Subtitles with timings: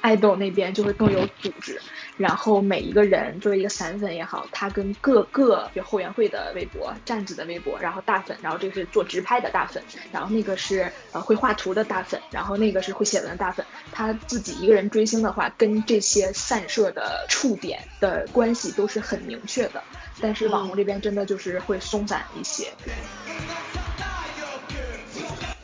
[0.00, 1.80] 爱豆那边就会更有组织。
[2.16, 19.82] 然后每一个人作为一个散粉也好，他跟各个比如后援会的微博、站子的微博，然后大粉，然后这个是做直拍的大粉，然后那个是呃会画图的大粉，然后那个是会写文的大粉，他自己一个人追星的话，跟这些散射的触点的关系都是很明确的。
[20.20, 22.68] 但是网红这边真的就是会松散一些。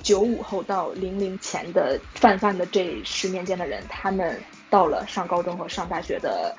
[0.02, 4.40] 九五后到零零前的泛泛的这十年间的人，他们。
[4.70, 6.54] 到了上高中和上大学的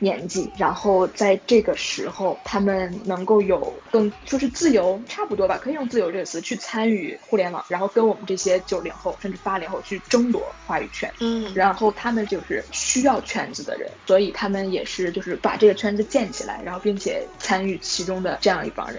[0.00, 11.08] 年纪，然后在这个时候，他们能够有更就是自由，差不多吧，可以用自由这个词去参与互联网，然后跟我们这些九零后甚至八零后去争夺话语权。
[11.20, 18.98] 嗯，然后他们就是需要圈子的人，所以他们也是就是把这个圈子建起来，然后并且参与其中的这样一帮人。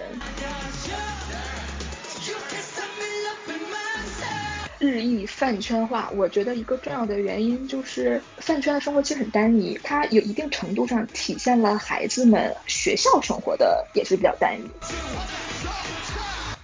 [4.84, 14.70] 日益饭圈化，我觉得一个重要的原因就是饭圈的生活其实很单一，它有一定程度上体现了孩子们学校生活的也是比较单一。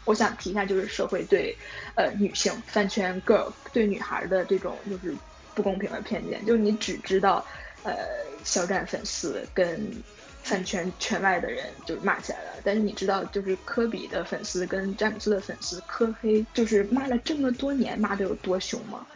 [0.05, 1.57] 我想提一下，就是社会对
[1.97, 5.17] 呃女性饭圈 girl 对女孩的这种就是
[5.55, 7.47] 不公平的偏见，就是你只知道
[7.83, 7.95] 呃
[8.45, 10.05] 肖战粉丝跟。
[10.43, 19.07] 饭圈圈外的人就骂起来了，但是你知道，就是科比的粉丝跟詹姆斯的粉丝科黑，就是骂了这么多年，骂的有多凶吗？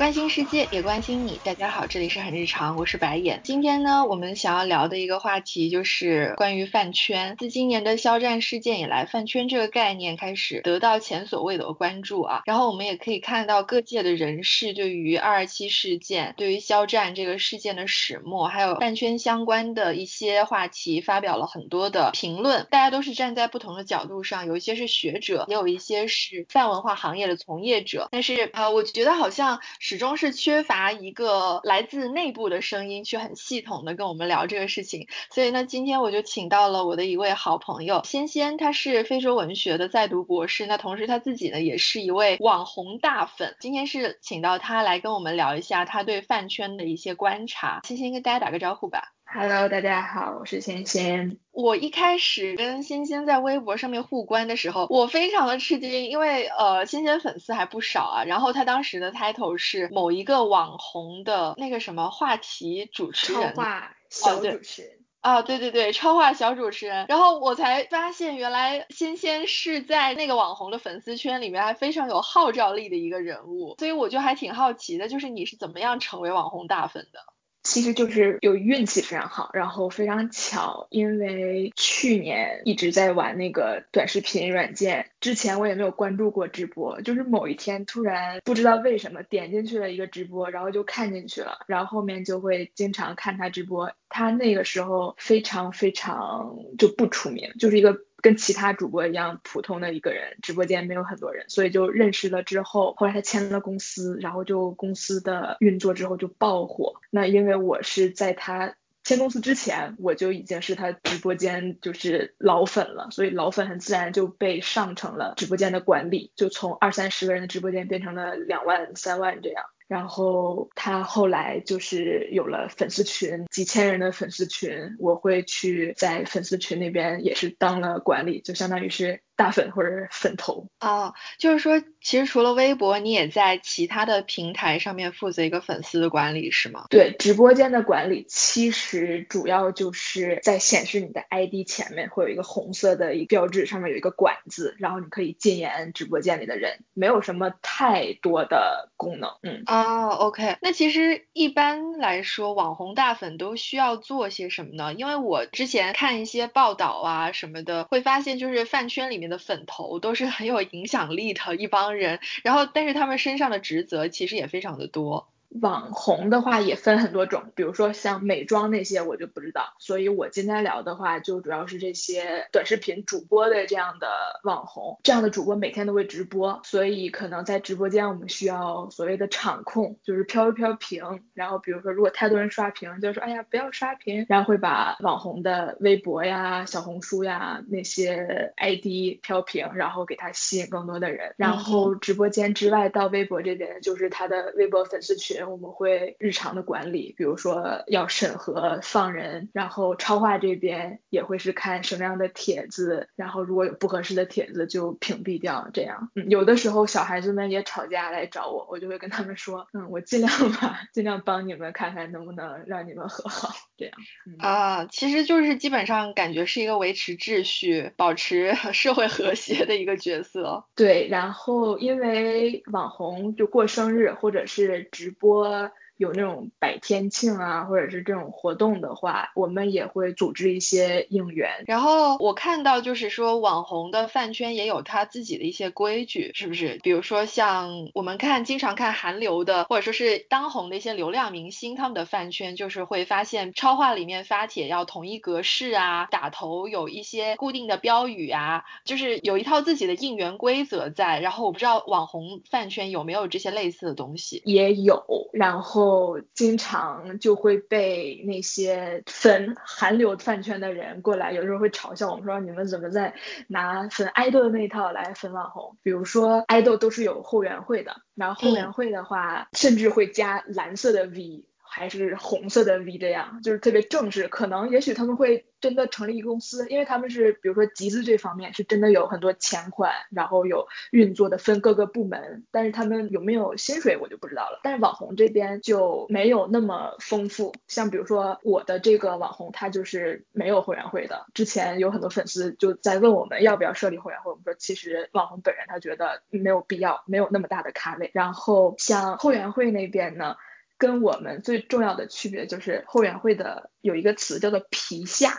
[0.00, 1.38] 关心世界，也关心你。
[1.44, 3.38] 大家好，这里是很日常，我是白眼。
[3.44, 7.36] 今天呢，我们想要聊的一个话题就是关于饭圈。
[7.38, 12.40] 自今年的肖战事件以来，饭圈这个概念开始得到前所未有的关注啊。
[12.46, 22.66] 然后我们也可以看到各界的人士对于二二七事件、对于肖战这个事件的始末，还有饭圈相关的一些话题，发表了很多的评论。
[22.70, 28.08] 大家都是站在不同的角度上，有一些是学者，也有一些是饭文化行业的从业者。
[28.10, 29.60] 但是呃，我觉得好像。
[29.90, 49.12] 始终是缺乏一个来自内部的声音去很系统的跟我们聊这个事情，所以呢，今天我就请到了我的一位好朋友仙仙，他是非洲文学的在读博士，那同时他自己呢也是一位网红大粉，今天是请到他来跟我们聊一下他对饭圈的一些观察，仙仙跟大家打个招呼吧。
[49.32, 51.38] Hello，大家好，我是仙仙。
[51.52, 58.24] 我一开始跟仙仙在微博上面互关的时候，我非常的吃惊，因为呃，仙仙粉丝还不少啊。
[58.24, 64.98] 然后他当时的 title 是某一个网红的那个什么话题主持人，超话小主持人。
[65.20, 67.06] 啊，对对对，超话小主持人。
[67.08, 77.20] 然后我才发现，原来仙仙是在那个网红的粉丝圈里面还非常有号召力的一个人物，所以我就还挺好奇的，就是你是怎么样成为网红大粉的？
[77.62, 93.92] 其实就是有运气非常好，然后非常巧，因为去年一直在玩那个短视频软件，之前我也没有关注过直播，就是某一天突然不知道为什么点进去了一个直播，然后就看进去了，然后后面就会经常看他直播。
[94.08, 98.00] 他那个时候非常非常就不出名，就是一个。
[98.22, 106.94] 跟其他主播一样普通的一个人，直播间没有很多人，所以就认识了之后，后来他签了公司，然后就公司的运作之后就爆火。
[107.10, 119.64] 那因为我是在他签公司之前，我就已经是他直播间就是老粉了，所以老粉很自然就被上成了直播间的管理，就从二三十个人的直播间变成了两万三万这样。
[119.90, 129.20] 然后他后来就是有了粉丝群，几千人的粉丝群，我会去在粉丝群那边也是当了管理，就相当于是。
[129.40, 136.84] 大粉或者是粉头啊，就是说，其实除了微博，你也在其他的平台上面负责一个粉丝的管理，是吗？
[136.90, 149.30] 对，直播间的管理其实主要就是在显示你的 ID 前面会有一个红色的一个标志，上面有一个管字，然后你可以禁言直播间里的人，没有什么太多的功能。
[149.42, 154.92] 嗯，哦，OK，那其实一般来说，网红大粉都需要做些什么呢？
[154.92, 159.29] 因为我之前看一些报道啊什么的，会发现就是饭圈里面。
[159.30, 165.32] 的粉头都是很有影响力的一帮人，然后但是他们身上的职责其实也非常的多。
[165.60, 174.08] 网红的话也分很多种，比如说像美妆那些我就不知道，所以我今天聊的话就主要是这些短视频主播的这样的
[174.44, 195.39] 网红，这样的主播每天都会直播，所以可能在直播间我们需要所谓的场控，就是飘一飘屏，然后比如说如果太多人刷屏，就说哎呀不要刷屏，然后会把网红的微博呀、小红书呀那些 ID 飘屏，然后给他吸引更多的人，然后直播间之外到微博这边就是他的微博粉丝群。
[195.40, 206.10] 学，我们会日常的管理，比如说要审核放人，然后超话这边也会是看什么样的帖子，然后如果有不合适的帖子就屏蔽掉，这样。
[206.14, 213.94] 嗯，有的时候小孩子们也吵架来找我，我就会跟他们说，嗯，我尽量吧，尽量帮你们看看能不能让你们和好，这样。
[214.38, 220.66] 啊，其实就是基本上感觉是一个维持秩序、保持 社会和谐的一个角色。
[220.74, 225.29] 对，然后因为网红就过生日或者是直播。
[225.30, 231.50] 我有那种百天庆啊，或者是这种活动的话，我们也会组织一些应援。
[231.66, 236.80] 然后我看到就是说，网红的饭圈也有他自己的一些规矩，是不是？
[236.82, 251.20] 比如说像我们看经常看韩流的，或者说是当红的一些流量明星，他们的饭圈就是会发现超话里面发帖要统一格式啊，打头有一些固定的标语啊，就是有一套自己的应援规则在。
[251.20, 254.40] 然后我不知道网红饭圈有没有这些类似的东西？
[254.46, 255.04] 也有，
[255.34, 255.89] 然后。
[255.90, 263.14] 后经常就会被那些粉韩流饭圈的人过来，有时候会嘲笑我们说你们怎么在
[263.48, 265.76] 拿粉爱豆的那一套来粉网红？
[265.82, 271.44] 比如说爱豆都是有后援会的，然后后援会的话甚至会加蓝色的 V。
[271.70, 274.28] 还是红色的 V 这样，就是特别正式。
[274.28, 282.44] 可能也许他们会真的成立一个公司，因为他们是比如说集资这方面是真的有很多钱款，然后有运作的分各个部门。
[282.50, 284.60] 但是他们有没有薪水我就不知道了。
[284.62, 291.26] 但是网红这边就没有那么丰富，像比如说我的这个网红他就是没有会员会的。
[291.34, 298.10] 之前有很多粉丝就在问我们要不要设立会员会，我们说其实网红本人他觉得没有必要，没有那么大的咖位。
[298.12, 300.36] 然后像后援会那边呢？
[300.80, 305.34] 跟我们最重要的区别就是后援会的有一个词叫做皮下，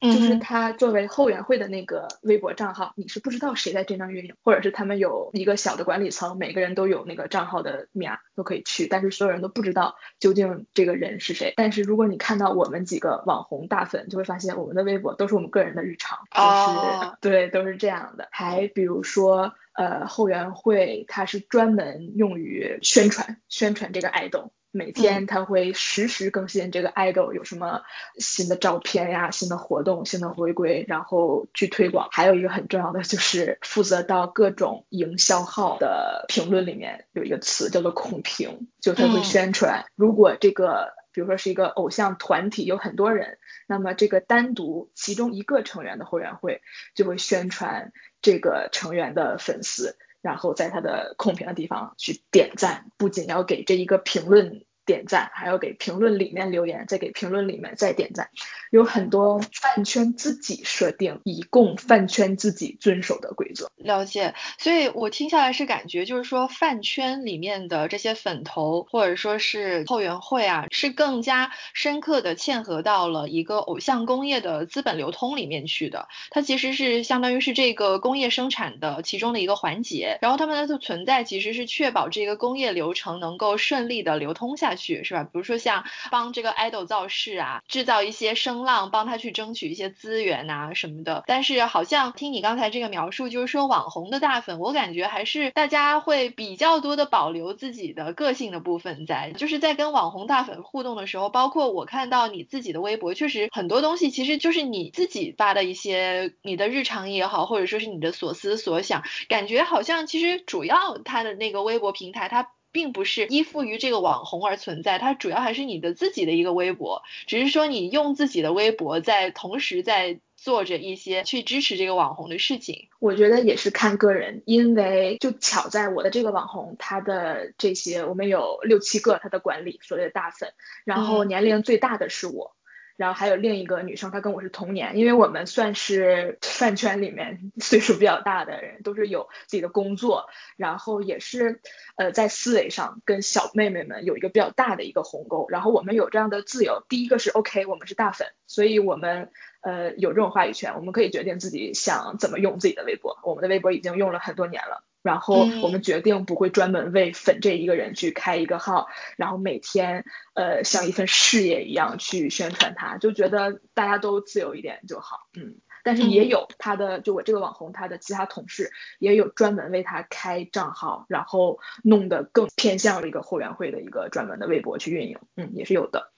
[0.00, 11.52] 就是他作为后援会的那个微博账号，你是不知道谁在真正运营，或者是他们有一个小的管理层，每个人都有那个账号的名都可以去，但是所有人都不知道究竟这个人是谁。
[11.56, 18.28] 但是如果你看到我们几个网红大粉，就会发现我们的微博都是我们个人的日常，就是对，都是这样的。
[18.30, 24.52] 还比如说，呃，后援会它是专门用于宣传宣传这个爱豆。
[24.76, 27.80] 每天他会实时更新这个 idol 有什么
[28.18, 32.08] 新的照片呀、新的活动、新的回归，然后去推广。
[32.12, 39.86] 还有一个很重要的就是负责到各种营销号的评论里面有一个词叫做控评，就他会宣传。
[39.94, 46.60] 如果这个比如说是一个偶像团体有很多人，那么这个单独其中一个成员的后援会
[46.94, 49.96] 就会宣传这个成员的粉丝。
[50.22, 54.64] 然后在他的控评的地方去点赞，不仅要给这一个评论。
[54.86, 58.30] 点赞，还要给评论里面留言，再给评论里面再点赞，
[58.70, 63.68] 有很多饭圈自己设定，以供饭圈自己遵守的规则。
[63.76, 76.06] 了解，所以我听下来是感觉，就是说饭圈里面的这些粉头或者说是后援会啊，是更加深刻的嵌合到了一个偶像工业的资本流通里面去的。
[76.30, 84.75] 它其实是相当于是这个工业生产的其中的一个环节，然后他们的存在其实是确保这个工业流程能够顺利的流通下。
[84.76, 85.24] 是吧？
[85.24, 91.24] 比如说像帮这个 idol 造势啊，制造一些声浪，帮他去争取一些资源啊什么的。
[91.26, 112.50] 但是好像听你刚才这个描述，就是说网红的大粉，我感觉还是大家会比较多的保留自己的个性的部分在，就是在跟网红大粉互动的时候，包括我看到你自己的微博，确实很多东西其实就是你自己发的一些你的日常也好，或者说是你的所思所想，感觉好像其实主要他的那个微博平台，它。
[112.76, 122.88] 并不是依附于这个网红而存在，它主要还是你的自己的一个微博，只是说你用自己的微博在同时在做着一些去支持这个网红的事情。
[122.98, 130.52] 我觉得也是看个人，因为就巧在我的这个网红，他的这些我们有六七个他的管理所谓的大粉，
[130.84, 132.54] 然后年龄最大的是我。
[132.96, 141.60] 然后还有另一个女生，她跟我是同年，因为我们算是饭圈里面 岁数比较大的人，都是有自己的工作，然后也是
[141.96, 145.46] 呃在思维上跟小妹妹们有一个比较大的一个鸿沟。
[145.48, 153.18] 然后我们有这样的自由，第一个是 OK，我们是大粉，所以我们呃有这种话语权，我们可以决定自己想怎么用自己的微博。
[153.24, 154.84] 我们的微博已经用了很多年了。
[155.06, 165.54] 然后我们决定不会专门为粉这一个人去开一个号，然后每天呃像一份事业一样去宣传他，就觉得大家都自由一点就好，嗯。
[165.84, 176.10] 但是也有他的，就我这个网红，他的其他同事也有专门为他开账号，然后弄得更偏向一个后援会的一个专门的微博去运营，嗯，也是有的。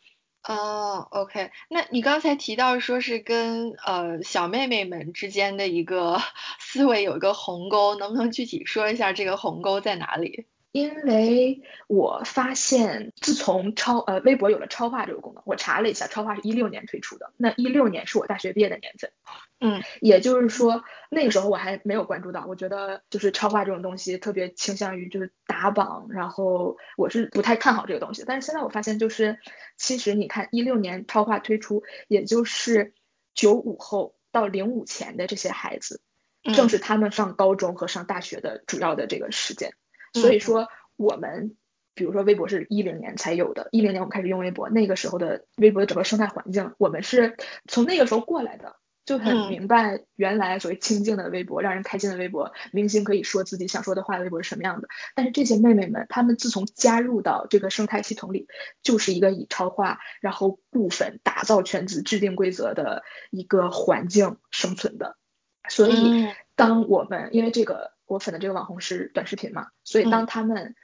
[0.48, 6.18] 哦，OK，那你刚才提到说是跟呃小妹妹们之间的一个
[6.58, 10.46] 思维有一个鸿沟，能不能具体说一下这个鸿沟在哪里？
[10.70, 19.10] 因为我发现，自从超呃微博有了超话这个功能，我查了一下，超话是一六年推出的，那一六年是我大学毕业的年份，
[19.60, 29.38] 嗯，也就是说那个时候我还没有关注到，我觉得就是超话这种东西特别倾向于就是打榜，然后我是不太看好这个东西，但是现在我发现就是
[29.78, 32.92] 其实你看一六年超话推出，也就是
[33.34, 36.02] 九五后到零五前的这些孩子，
[36.54, 39.72] 正是他们上高中和上大学的主要的这个时间。
[40.12, 41.56] 所以说，我们
[41.94, 47.36] 比如说微博是一零年才有的，一零年我们开始用微博，那个时候的微博的整个生态环境，我们是
[47.66, 54.88] 从那个时候过来的，就很明白原来所谓清静的微博，让人开心的微博，明星可以说自己想说的话的微博是什么样的。
[55.16, 58.46] 但是这些妹妹们，她们自从加入到这个生态系统里，
[58.82, 65.16] 就是一个以超话，然后部分、打造圈子、制定规则的一个环境生存的。
[65.68, 67.97] 所以，当我们因为这个。
[68.08, 70.74] 我粉的这个网红是短视频嘛，所以当他们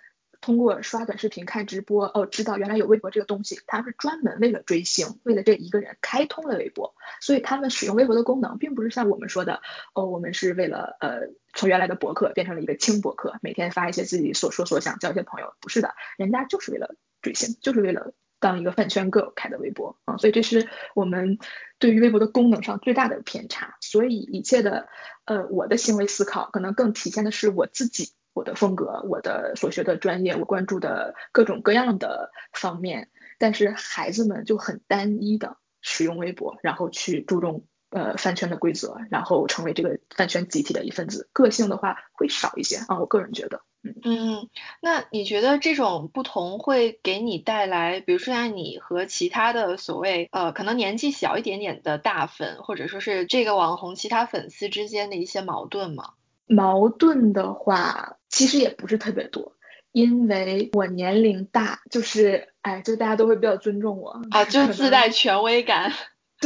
[0.40, 9.62] 通过刷短视频、看直播，哦，知道原来有微博这个东西，他们是专门为了追星，为了这一个人开通了微博，所以他们使用微博的功能，并不是像我们说的，
[9.94, 19.96] 哦，我们是为了呃从原来的博客变成了一个轻博客，每天发一些自己所说所想，交一些朋友，不是的，人家就是为了追星，就是为了当一个饭圈 girl 开的微博。
[20.04, 21.38] 啊，所以这是我们
[21.78, 24.88] 对于微博的功能上最大的偏差，所以一切的。
[25.24, 33.10] 呃，我的行为思考可能更体现的是我自己，我的风格，我的所学的专业，我关注的各种各样的方面。
[33.38, 41.30] 但是孩子们就很单一的使用微博，然后去注重呃饭圈的规则，然后成为这个饭圈集体的一份子。
[41.32, 43.62] 个性的话会少一些啊，我个人觉得。
[44.02, 44.48] 嗯，
[44.80, 56.14] 那你觉得这种不同会给你带来，比如说像你和其他的所谓呃可能年纪小一点点的大粉，或者说是这个网红其他粉丝之间的一些矛盾吗？
[56.46, 59.52] 矛盾的话，其实也不是特别多，
[59.92, 65.92] 因为我年龄大，就是哎，就大家都会比较尊重我啊，就自带权威感。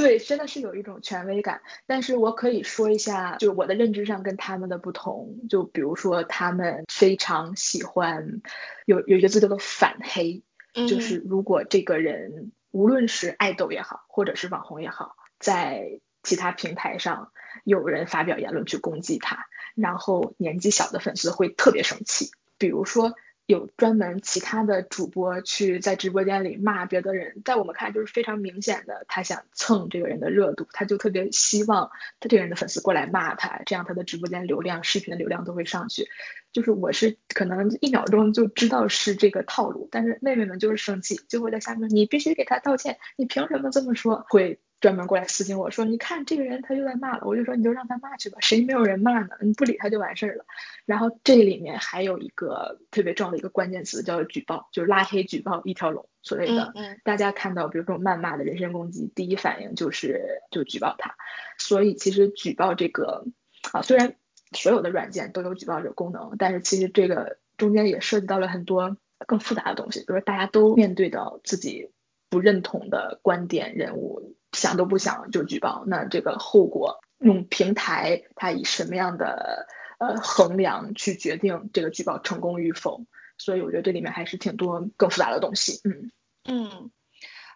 [0.02, 8.40] 对，真的是有一种权威感，但是我可以说一下，就我的认知上跟他们的不同，就比如说他们非常喜欢
[8.87, 17.33] 有有一个字叫做反黑，就是如果这个人无论是爱豆也好，或者是网红也好，在其他平台上
[17.64, 23.14] 有人发表言论去攻击他，然后年纪小的粉丝会特别生气，比如说。
[23.49, 31.90] 有专门其他的主播去在直播间里骂别的人，在我们看就是非常明显的，他想蹭这个人的热度，他就特别希望
[32.21, 36.11] 他这个人的粉丝过来骂他，这样他的直播间流量、视频的流量都会上去。
[36.52, 44.26] 就是我是可能一秒钟就知道是这个套路，但是妹妹们就是生气，就会在下面你必须给他道歉，你凭什么这么说？
[44.28, 44.61] 会。
[44.80, 49.30] 专门过来私信我说，你看这个人他又在骂了，我就说你就让他骂去吧，谁没有人骂呢？
[49.40, 50.44] 你不理他就完事儿了。
[50.87, 61.16] 然后这里面还有一个特别重要的一个关键词叫举报，就是拉黑举报一条龙，所谓的大家看到比如这种谩骂的人身攻击，第一反应就是就举报他。
[61.58, 63.26] 所以其实举报这个
[63.73, 64.14] 啊，虽然
[64.52, 71.90] 所有的软件都有举报这个功能，但是其实这个中间也涉及到了很多更复杂的东西，比如说大家都面对到自己
[72.30, 74.37] 不认同的观点人物。
[74.59, 79.67] 想都不想就举报，那这个后果用平台它以什么样的
[79.99, 83.07] 呃衡量去决定这个举报成功与否？
[83.38, 85.81] 所以我觉得这里面还是挺多更复杂的东西。
[85.85, 86.11] 嗯
[86.45, 86.91] 嗯。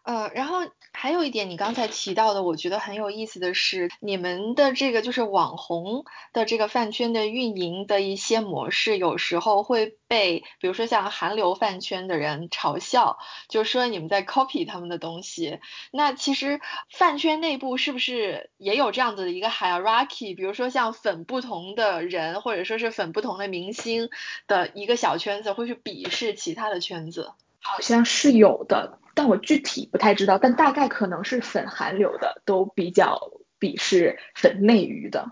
[0.03, 0.59] 呃，然后
[0.93, 13.19] 还有一点，你刚才提到的，我觉得很有意思的是，你们的这个就是网红的这个饭圈的运营的一些模式，有时候会被，比如说像韩流饭圈的人嘲笑，
[13.49, 15.61] 就说你们在 copy 他们的东西。
[15.93, 20.35] 那其实饭圈内部是不是也有这样子的一个 hierarchy？
[20.35, 24.11] 比如说像粉不同的人，或者说是粉不同的明星
[24.49, 27.33] 的一个小圈子，会去鄙视其他的圈子？
[27.62, 28.99] 好像是有的。
[29.14, 35.31] 但我具体不太知道，但大概可能是粉韩流的都比较鄙视粉内娱的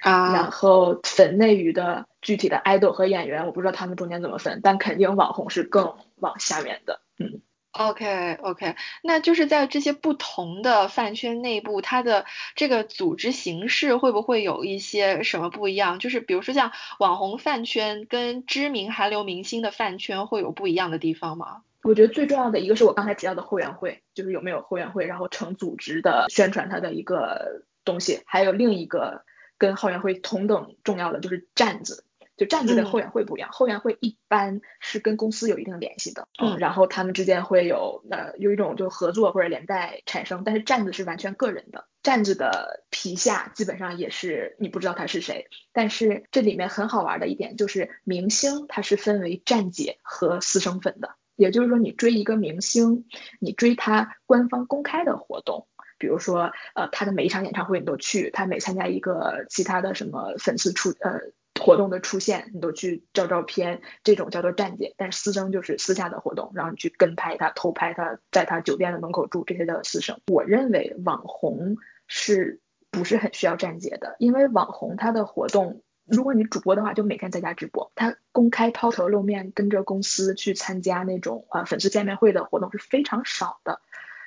[0.00, 7.42] 啊，然后粉内娱的具体的 idol 和演员，我不知道他们中间怎么分，但肯定网红是更往下面的，嗯。
[7.72, 15.98] OK OK，那就是在这些不同的饭圈内部，它的这个组织形式会不会有一些什么不一样？
[15.98, 21.62] 就是比如说像网红饭圈跟知名韩流明星的饭圈会有不一样的地方吗？
[21.82, 28.20] 我觉得最重要的一个是我刚才提到的后援会，就是有没有后援会，然后成组织的宣传它的一个东西。
[28.26, 29.24] 还有另一个
[29.56, 32.04] 跟后援会同等重要的就是站子，
[32.40, 53.04] 就站子的后援会不一样，后援会一般是跟公司有一定联系的，嗯，然后他们之间会有呃有一种就合作或者连带产生，但是站子是完全个人的，站子的皮下基本上也是你不知道他是谁，但是这里面很好玩的一点就是明星它是分为站姐和私生粉的，也就是说你追一个明星，
[53.38, 55.66] 你追他官方公开的活动。
[55.98, 61.20] 比如说，呃，他的每一场演唱会你都去，他每参加一个其他的什么粉丝出呃
[61.60, 64.94] 活动的出现，你都去照照片，这种叫做站姐。
[64.96, 70.20] 但私生就是私下的活动，然后你去跟拍他、偷拍他，在他酒店的门口住，这些叫私生。
[70.26, 71.76] 我认为网红
[72.08, 74.16] 是不是很需要站姐的？
[74.18, 83.80] 因为网红他的活动，如果你主播的话，就每天在家直播，他公开抛头露面，跟着公司去参加那种啊粉丝见面会的活动是非常少的。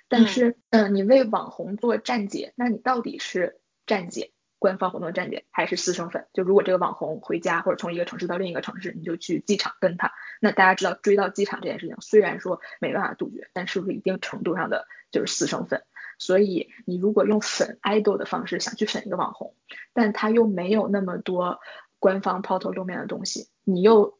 [0.09, 4.31] 但是，嗯，你为网红做站姐，那你到底是站姐，
[4.63, 6.25] 官方活动站点，还是私生粉？
[6.31, 10.13] 就如果这个网红回家或者从一个城市到另一个城市，你就去机场跟他。
[10.39, 15.83] 那大家知道追到机场这件事情，虽然说没办法杜绝，但是不是一定程度上的就是私生粉？
[16.17, 19.53] 所以你如果用粉 idol 的方式想去粉一个网红，
[19.91, 21.59] 但他又没有那么多
[21.99, 24.17] 官方抛头露面的东西，你又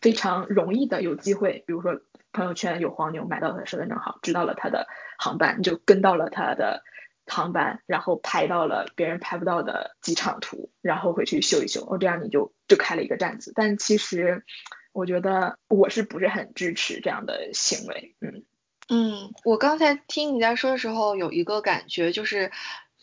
[0.00, 2.00] 非常容易的有机会，比如说。
[2.34, 4.86] 朋友圈有黄牛买到他的身份证号，知道了他的
[5.18, 6.82] 航班，你就跟到了他的
[7.26, 13.52] 航班，然后拍到了别人拍不到的机场图，然后回去修一修，哦，这样你就就开了一个站子。
[13.54, 14.44] 但其实
[14.92, 18.14] 我觉得我是不是很支持这样的行为？
[18.20, 18.44] 嗯
[18.88, 22.50] 嗯，我刚才听你在说的时候，有一个感觉就是。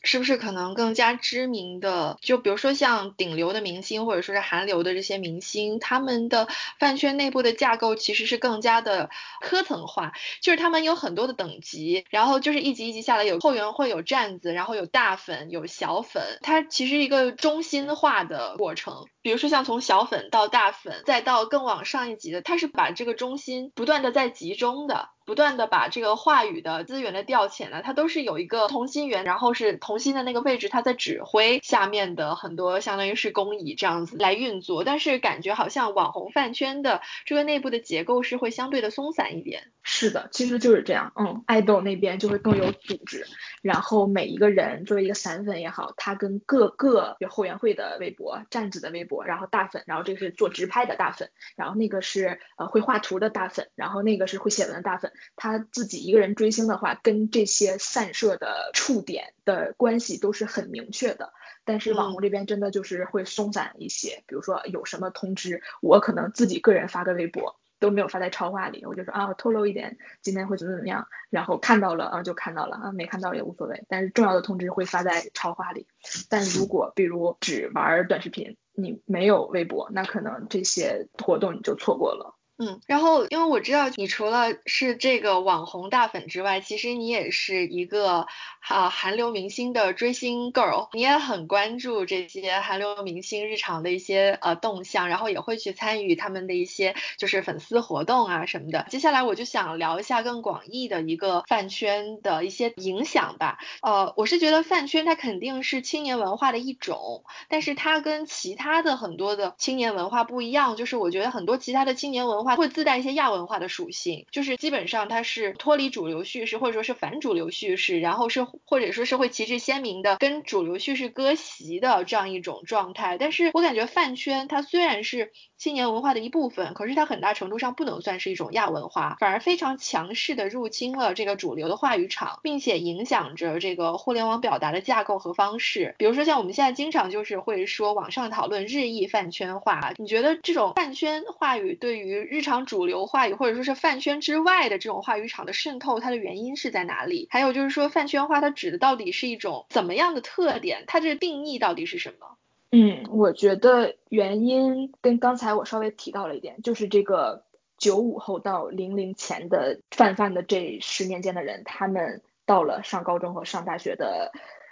[0.02, 9.10] 是不是可能更加知名的，就比如说像顶流的明星，或者说是韩流的这些明星，他们的饭圈内部的架构其实是更加的
[9.42, 19.06] 科层化，就是他们有很多的等级，然后就是一级一级下来，有后援会有站子，然后有大粉有小粉，它其实一个中心化的过程。
[19.22, 25.10] 比如说像从小粉到大粉，再到更往上一级的，它是把这个中心不断的在集中的。
[25.26, 39.72] 不断的把这个话语的资源的调遣呢，它都是有一个同心圆，然后是同心的那个位置，它在指挥下面的很多相当于是工蚁这样子来运作，但是感觉好像网红饭圈的这个内部的结构是会相对的松散一点。
[39.84, 43.28] 是的，其实就是这样，嗯，爱豆那边就会更有组织，
[43.62, 55.12] 然后每一个人作为一个散粉也好，他跟各个有后援会的微博、站子的微博，然后大粉，然后这个是做直拍的大粉，然后那个是呃会画图的大粉，然后那个是会写文的大粉。
[55.36, 61.34] 他自己一个人追星的话，跟这些散射的触点的关系都是很明确的。
[61.66, 73.84] 但是网红这边真的就是会松散一些，比如说有什么通知，我可能自己个人发个微博都没有发在超话里，我就说啊透露一点今天会怎么怎么样，然后看到了啊就看到了啊没看到也无所谓。
[73.88, 75.86] 但是重要的通知会发在超话里。
[76.28, 82.39] 但如果比如只玩短视频，你没有微博，那可能这些活动你就错过了。
[82.62, 88.28] 嗯，然后因为我知道你除了是这个网红大粉之外，其实你也是一个
[88.68, 98.86] 啊韩流明星的追星 girl，你也很关注这些韩流明星日常的一些呃动向，然后也会去参与他们的一些就是粉丝活动啊什么的。
[98.90, 103.58] 接下来我就想聊一下更广义的一个饭圈的一些影响吧。
[103.82, 112.49] 呃，我是觉得饭圈它肯定是青年文化的一种，但是它跟其他的很多的青年文化不一样，就是我觉得很多其他的青年文化。
[112.50, 123.18] 它会自带一些亚文化的属性，就是基本上它是脱离主流叙事，或者说是反主流叙事，然后是或者说是会旗帜鲜明的跟主流叙事割席的这样一种状态。
[123.20, 135.94] 但是我感觉饭圈它虽然是青年文化的一部分，可是它很大程度上不能算是一种亚文化，反而非常强势的入侵了这个主流的话语场，并且影响着这个互联网表达的架构和方式。
[135.98, 147.28] 比如说像我们现在经常就是会说网上讨论日益饭圈化，你觉得这种饭圈话语对于日日常主流话语或者说是饭圈之外的这种话语场的渗透，它的原因是在哪里？
[147.30, 150.86] 还有就是说饭圈化它指的到底是一种怎么样的特点？
[150.88, 152.38] 它这个定义到底是什么？
[152.72, 157.44] 嗯，我觉得原因跟刚才我稍微提到了一点，就是这个
[157.78, 164.32] 九五后到零零前的泛泛的这十年间的人，他们到了上高中和上大学的。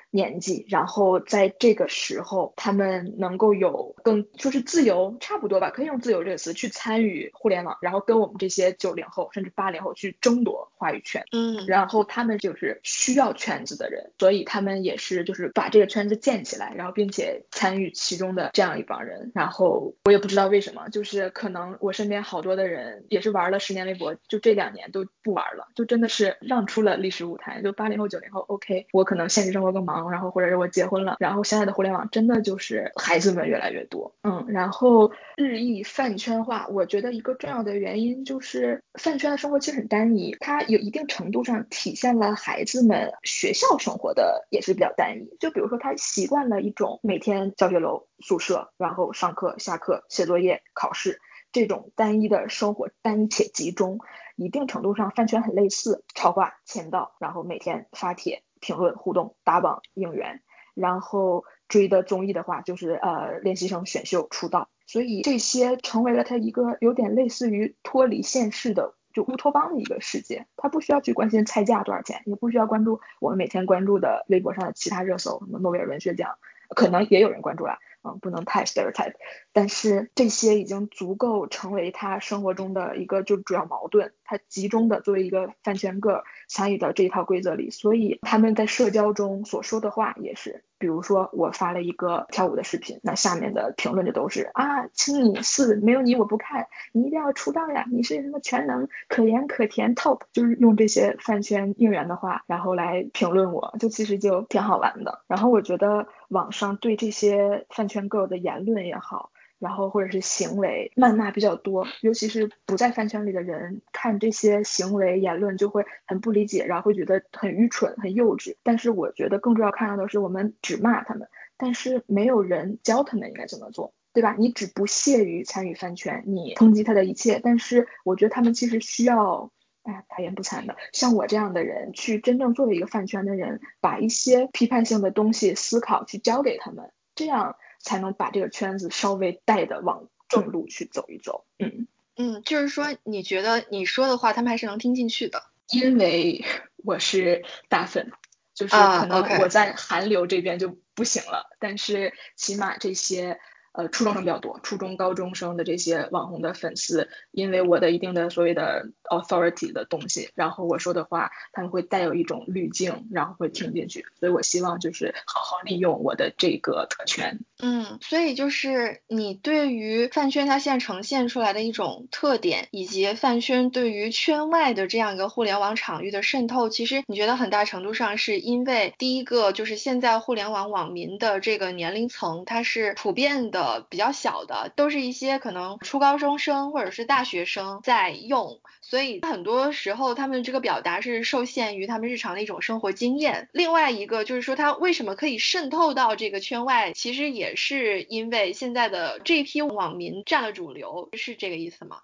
[0.10, 11.26] 年纪，然后在这个时候，他们能够有更说是自由，差不多吧，可以用自由这个词去参与互联网，然后跟我们这些九零后甚至八零后去争夺话语权。
[11.32, 19.32] 嗯，然后他们就是需要圈子的人，所以他们也是就是把这个圈子建起来，然后并且参与其中的这样一帮人。
[19.36, 27.62] 然后我也不知道为什么，就是可能我身边好多的人也是玩了十年微博，就这两年都不玩了，就真的是让出了历史舞台。
[27.62, 29.97] 就八零后九零后，OK，我可能现实生活更忙。
[30.12, 51.20] 然后或者是我结婚了，然后现在的互联网真的就是孩子们越来越多，嗯，然后日益饭圈化，我觉得一个重要的原因就是饭圈的生活其实很单一，它有一定程度上体现了孩子们学校生活的也是比较单一，就比如说他习惯了一种每天教学楼、宿舍，然后上课、下课、写作业、考试。
[51.54, 54.00] 这种单一的生活，单一且集中，
[54.36, 60.42] 一定程度上饭圈很类似，超话签到，然后每天发帖评论互动打榜应援，
[60.74, 76.38] 然后追的综艺的话就是呃练习生选秀出道，所以这些成为了他一个有点类似于脱离现实的就乌托邦的一个世界，他不需要去关心菜价多少钱，也不需要关注我们每天关注的微博上的其他热搜，什么诺贝尔文学奖，
[76.76, 77.80] 可能也有人关注了。
[78.22, 79.14] 不能太 stereotype，
[79.52, 106.08] 但是这些已经足够成为他生活中的一个就主要矛盾，他集中的作为一个饭圈个参与到这一套规则里，所以他们在社交中所说的话也是，比如说我发了一个跳舞的视频，那下面的评论就都是啊，亲你四没有你我不看，你一定要出道呀，你是什么全能，可盐可甜 top，就是用这些饭圈应援的话，然后来评论我，就其实就挺好玩的，然后我觉得。
[106.30, 118.56] 网上对这些饭圈 girl 的言论也好，然后或者是行为谩骂比较多，尤其是不在饭圈里的人看这些行为言论就会很不理解，然后会觉得很愚蠢、很幼稚。
[118.64, 124.36] 但是我觉得更重要看到的是，我们只骂他们，但是没有人教他们应该怎么做，对吧？
[124.38, 129.52] 你只不屑于参与饭圈，你抨击他的一切，但是我觉得他们其实需要。
[129.84, 137.56] 哎，大言不惭的，像我这样的人，去真正作为一个饭圈的人，把一些批判性的东西思考去教给他们，这样
[137.88, 141.46] 才能把这个圈子稍微带的往正路去走一走。
[141.58, 146.44] 嗯嗯，就是说，你觉得你说的话，他们还是能听进去的，因为
[146.84, 148.12] 我是大粉，
[148.54, 153.40] 就是可能我在韩流这边就不行了，但是起码这些。
[153.78, 167.38] 呃，初中生比较多，初中高中生的这些网红的粉丝，因为我的一定的所谓的 authority 的东西，然后我说的话，他们会带有一种滤镜，然后会听进去，所以我希望就是好好利用我的这个特权。
[167.62, 183.67] 嗯，所以就是你对于饭圈它现在呈现出来的一种特点，以及饭圈对于圈外的这样一个互联网场域的渗透，其实你觉得很大程度上是因为第一个就是现在互联网网民的这个年龄层，它是普遍的。
[183.68, 193.50] 呃，比较小的都是一些可能初高中生或者是大学生在用，所以很多时候他们这个表达是受限于他们日常的一种生活经验。
[193.52, 202.00] 另外一个就是说，它为什么可以渗透到这个圈外，其实也是因为现在的这批网民占了主流，是这个意思吗？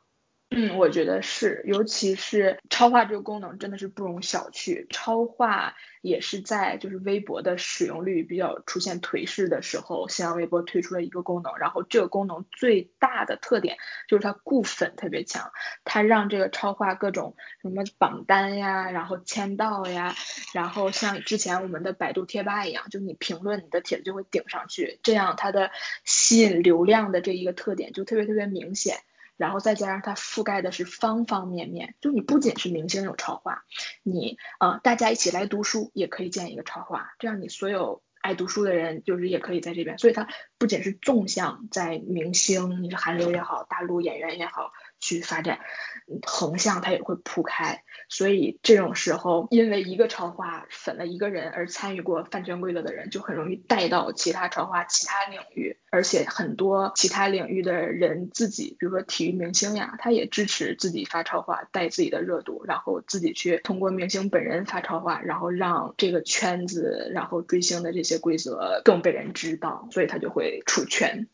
[0.56, 4.86] 嗯，我觉得是，尤其是超话这个功能真的是不容小觑。
[4.89, 11.58] 超话也是在就是微博的使用率比较出现颓势的时候，新浪微博推出了一个功能。
[11.58, 15.52] 然后这个功能最大的特点就是它固粉特别强，
[15.86, 20.13] 它让这个超话各种什么榜单呀，然后签到呀，
[20.54, 25.72] 然后像之前我们的百度贴吧一样，就你评论你的帖子就会顶上去，这样它的
[26.06, 28.98] 吸引流量的这一个特点就特别特别明显。
[29.38, 33.63] 然后再加上它覆盖的是方方面面，就你不仅是明星有超话，
[34.04, 44.72] 你呃大家一起来读书也可以建一个超话，这样你所有爱读书的人就是也可以在这边，所以它不仅是纵向在明星，你是韩流也好，大陆演员也好。
[45.04, 45.60] 去发展，
[46.26, 71.28] 横向它也会铺开，所以这种时候，因为一个超话粉了一个人而参与过饭圈规则的人，就很容易带到其他超话、其他领域，而且很多其他领域的人自己，比如说体育明星呀，他也支持自己发超话带自己的热度，然后自己去通过明星本人发超话，然后让这个圈子，然后追星的这些规则更被人知道，所以他就会出圈。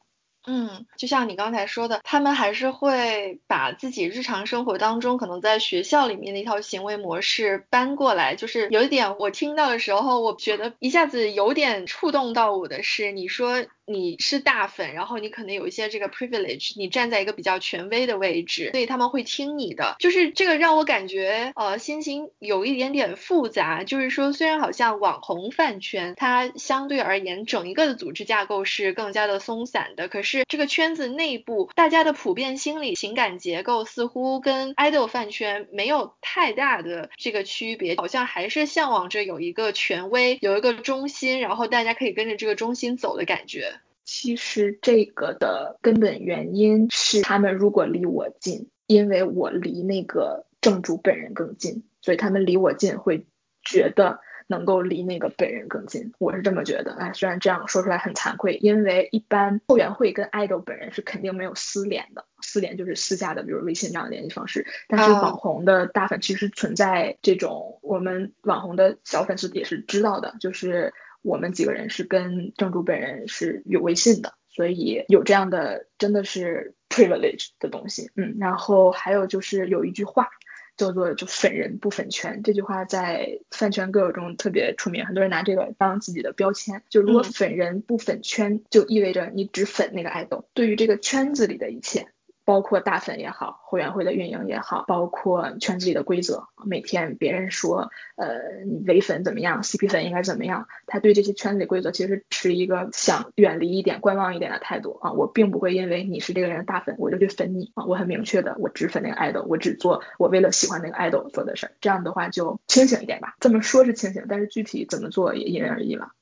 [0.48, 8.36] 嗯，就像你刚才说的，他们还是会把自己日常生活当中可能在学校里面的一套行为模式搬过来。
[8.36, 13.66] 就是有一点我听到的时候，我觉得一下子有点触动到我的是，你说。
[13.90, 19.96] 你是大粉，然后你可能有一些这个 privilege，你站在一个比较权威的位置，所以他们会听你的。
[19.98, 23.84] 就是这个让我感觉，呃，心情有一点点复杂。
[23.84, 43.79] 就是说，虽然好像网红饭圈它相对而言整一个的组织架构是更加的松散的，可是这个圈子内部大家的普遍心理情感结构似乎跟 idol 饭圈没有太大的这个区别，好像还是向往着有一个权威，有一个中心，然后大家可以跟着这个中心走的感觉。
[44.12, 53.28] 其实这个的根本原因是，他们如果离我近，因为我离那个正主本人更近，所以他们离我近会
[53.64, 56.12] 觉得能够离那个本人更近。
[56.18, 56.94] 我是这么觉得。
[56.94, 64.66] 哎，虽然这样说出来很惭愧，因为一般后援会跟 idol 本人是肯定没有私联的，私联就是私下的，比如微信这样的联系方式。
[64.88, 78.12] 但是网红的大粉其实存在这种，我们网红的小粉丝也是知道的，就是我们几个人是跟正主本人是有微信的，所以有这样的真的是 privilege 的东西。
[78.16, 80.30] 嗯，然后还有就是有一句话。
[80.78, 86.84] 叫做就粉人不粉圈这句话在饭圈 girl 中特别出名，很多人拿这个当自己的标签。
[86.88, 92.08] 就如果粉人不粉圈，就意味着你只粉那个爱豆，对于这个圈子里的一切。
[92.50, 105.12] 包括大粉也好，会员会的运营也好，包括圈子里的规则，每天别人说，呃，你唯粉怎么样，CP 粉应该怎么样，他对这些圈子里规则其实持一个想远离一点、观望一点的态度啊。
[105.12, 107.86] 我并不会因为你是这个人的大粉，我就去粉你啊。
[107.86, 111.74] 我很明确的，我只粉那个爱豆，我只做我为了喜欢那个爱豆做的事儿。
[111.82, 113.36] 这样的话就清醒一点吧。
[113.40, 116.14] 这么说是清醒，但是具体怎么做也因人而异了。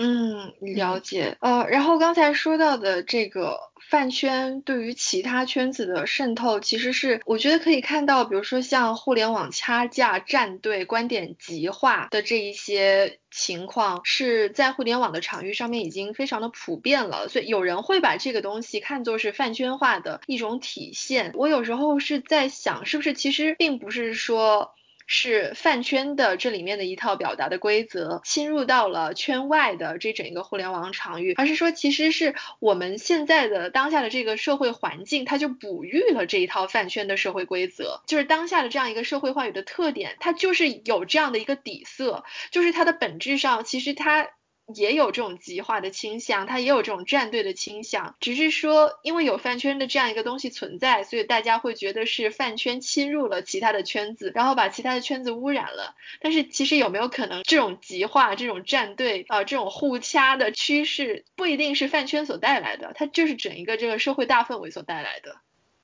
[0.00, 1.36] 嗯，了解。
[1.40, 3.58] 呃，然后刚才说到的这个
[3.90, 17.26] 饭圈对于其他圈子的渗透，其实是我觉得可以看到，比如说像互联网掐架、站队、观点极化的这一些情况，是在互联网的场域上面已经非常的普遍了。
[17.28, 21.32] 所以有人会把这个东西看作是饭圈化的一种体现。
[21.34, 24.74] 我有时候是在想，是不是其实并不是说。
[25.08, 44.28] 是饭圈的这里面的一套表达的规则侵入到了圈外的这整一个互联网场域，而是说其实是我们现在的当下的这个社会环境，它就哺育了这一套饭圈的社会规则，就是当下的这样一个社会话语的特点，它就是有这样的一个底色，就是它的本质上其实它。
[44.74, 55.94] 也有这种极化的倾向，它也有这种站队的倾向，只是说因为有饭圈的这样一个东西存在，所以大家会觉得是饭圈侵入了其他的圈子，然后把其他的圈子污染了。
[56.20, 65.36] 但是其实有没有可能这种极化、这种站队啊、这种互掐的趋势，不一定是饭圈所带来的，它就是整一个这个社会大氛围所带来的。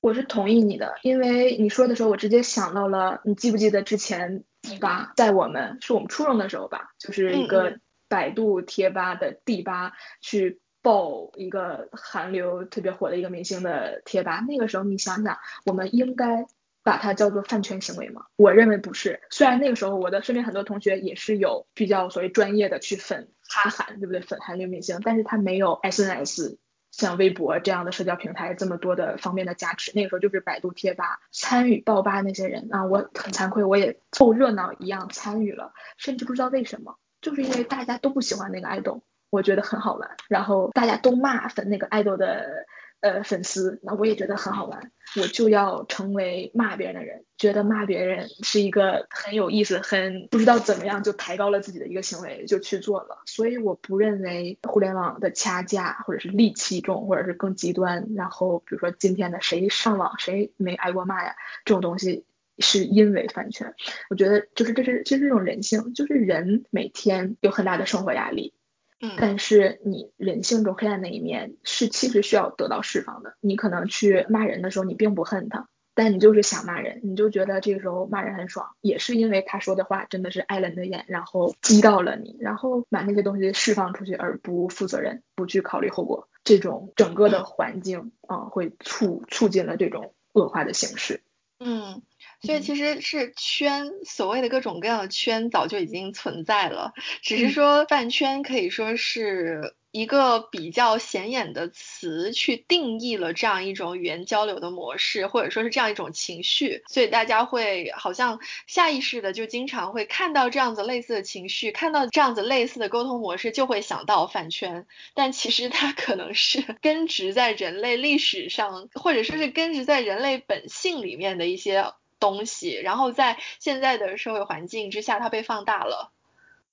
[0.03, 4.44] 我是同意你的，因为你说的时候，我直接想到了，你记不记得之前
[4.79, 7.79] 吧，在我们是我们初中的时候吧，就是一个。
[8.09, 16.47] 百度贴吧的第八去爆一个韩流特别火的一个明星的贴吧，那个时候你想想，我们应该
[16.83, 18.27] 把它叫做饭圈行为吗？
[18.37, 19.21] 我认为不是。
[19.31, 24.21] 虽然那个时候我的身边很多同学也是有比较所谓专业的去粉哈韩，对不对？
[24.21, 26.59] 粉韩流明星，但是他没有 SNS
[26.90, 29.90] 像微博这样的社交平台这么多的方面的加持。
[29.95, 36.99] 那个时候就是百度贴吧参与爆吧那些人啊，我很惭愧，我也凑热闹一样参与了，甚至不知道为什么。
[37.24, 40.10] 就是因为大家都不喜欢那个爱豆，我觉得很好玩。
[40.28, 42.66] 然后大家都骂粉那个爱豆的
[43.00, 44.92] 呃粉丝，那我也觉得很好玩。
[45.18, 53.22] 我就要成为骂别人的人，觉得骂别人是一个很有意思、很不知道怎么样就抬高了自己的一个行为，就去做了。
[53.24, 58.08] 所以我不认为互联网的掐架或者是戾气重，或者是更极端。
[58.14, 61.34] 然后比如说今天的谁上网谁没挨过骂呀，
[61.64, 62.26] 这种东西。
[62.59, 63.75] 是因为饭圈，
[64.11, 68.55] 我觉得就是这是其实这种人性，就是人每天有很大的生活压力，
[69.01, 73.35] 嗯，但是你人性中黑暗那一面是其实需要得到释放的。
[73.40, 91.21] 你可能去骂人的时候，你并不恨他，但你就是想骂人，你就觉得这个时候骂人很爽，也是因为他说的话真的是挨了你的眼，然后激到了你，然后把那些东西释放出去而不负责任，不去考虑后果，这种整个的环境啊会促促进了这种恶化的形式，
[91.59, 92.03] 嗯。
[92.44, 106.83] 所以其实是圈，所谓的各种各样的圈早就已经存在了，只是说饭圈可以说是一个比较显眼的词，去定义了这样一种语言交流的模式，或者说是这样一种情绪。
[106.88, 114.87] 所以大家会好像下意识的就经常会看到这样子类似的情绪，看到这样子类似的沟通模式，就会想到饭圈。
[115.14, 121.85] 但其实它可能是 根植在人类历史上，或者说是根植在人类本性里面的一些。
[122.24, 126.10] 东西，然后在现在的社会环境之下，它被放大了。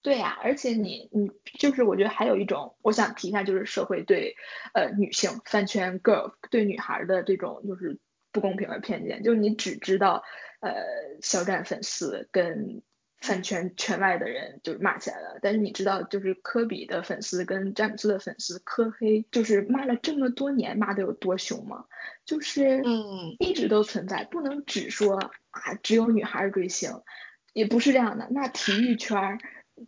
[0.02, 4.38] 对呀，而且你你就是我觉得还有一种，我想提一下，就是社会对
[4.74, 8.00] 呃女性饭圈 girl 对女孩的这种就是
[8.32, 10.24] 不公平的偏见，就是你只知道
[10.62, 10.74] 呃
[11.22, 12.82] 肖战粉丝跟。
[13.22, 21.86] 饭圈圈外的人就是骂起来了，但是你知道，就是科比的粉丝跟詹姆斯的粉丝科黑，就是骂了这么多年，骂的有多凶吗？
[22.26, 25.18] 就是嗯，一直都存在，不能只说
[25.52, 27.02] 啊，只有女孩追星，
[27.54, 28.28] 也不是这样的。
[28.32, 29.40] 那体育圈、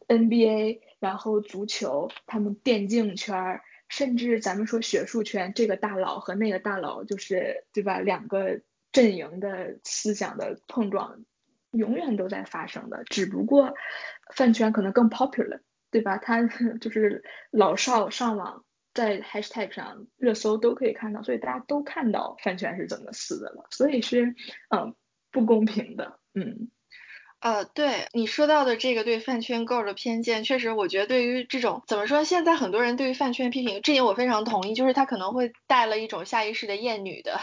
[0.08, 8.00] NBA，然后足球，他们电竞圈，甚至咱们说学术圈，这个大佬和那个大佬，就是对吧？
[8.00, 11.26] 两个阵营的思想的碰撞。
[11.74, 13.74] 永远都在发生的，只不过
[14.36, 15.60] 饭圈可能更 popular，
[15.92, 16.18] 对吧？
[16.18, 16.42] 它
[16.80, 24.36] 就是老少上网在 hashtag 上热搜都可以看到，所以大家都看到饭圈是怎么死的了，所以是
[24.70, 24.96] 嗯
[25.32, 26.70] 不公平的，嗯。
[27.44, 37.38] 呃，对你说到的这个对饭圈 girl 的偏见，确实，我觉得对于这种怎么说，现在很多人对于饭圈批评，这点我非常同意，就是他可能会带了一种下意识的厌女的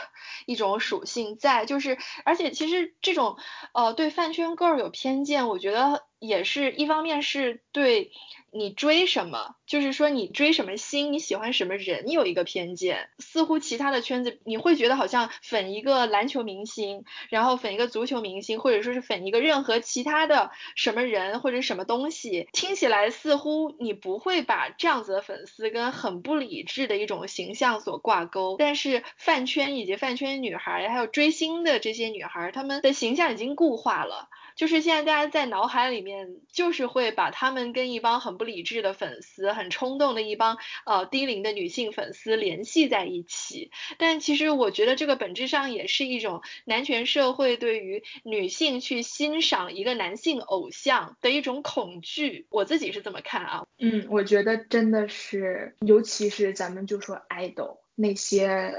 [0.47, 3.37] 一种属性在，就是而且其实这种
[3.75, 8.13] 呃对饭圈 girl 有偏见，我觉得也是一方面是对。
[8.53, 9.55] 你追什么？
[9.65, 13.09] 就是说你追什么星，你喜欢什么人，你有一个偏见。
[13.21, 28.57] 似乎其他的圈子，你会觉得好像粉一个篮球明星，然后粉一个足球明星，或者说是粉一个任何其他的什么人或者什么东西，听起来似乎你不会把这样子的粉丝跟很不理智的一种形象所挂钩。
[28.59, 34.29] 但是饭圈以及饭圈女孩，还有追星的这些女孩，她们的形象已经固化了。
[34.61, 43.71] 就是现在大家在脑海里面，就是会把他们跟一帮很不理智的粉丝、很冲动的一帮呃低龄的女性粉丝联系在一起。
[43.97, 52.47] 但其实我觉得这个本质上也是一种男权社会对于女性去欣赏一个男性偶像的一种恐惧。
[52.51, 53.65] 我自己是这么看啊。
[53.79, 58.75] 嗯，我觉得真的是，尤其是咱们就说 idol 那些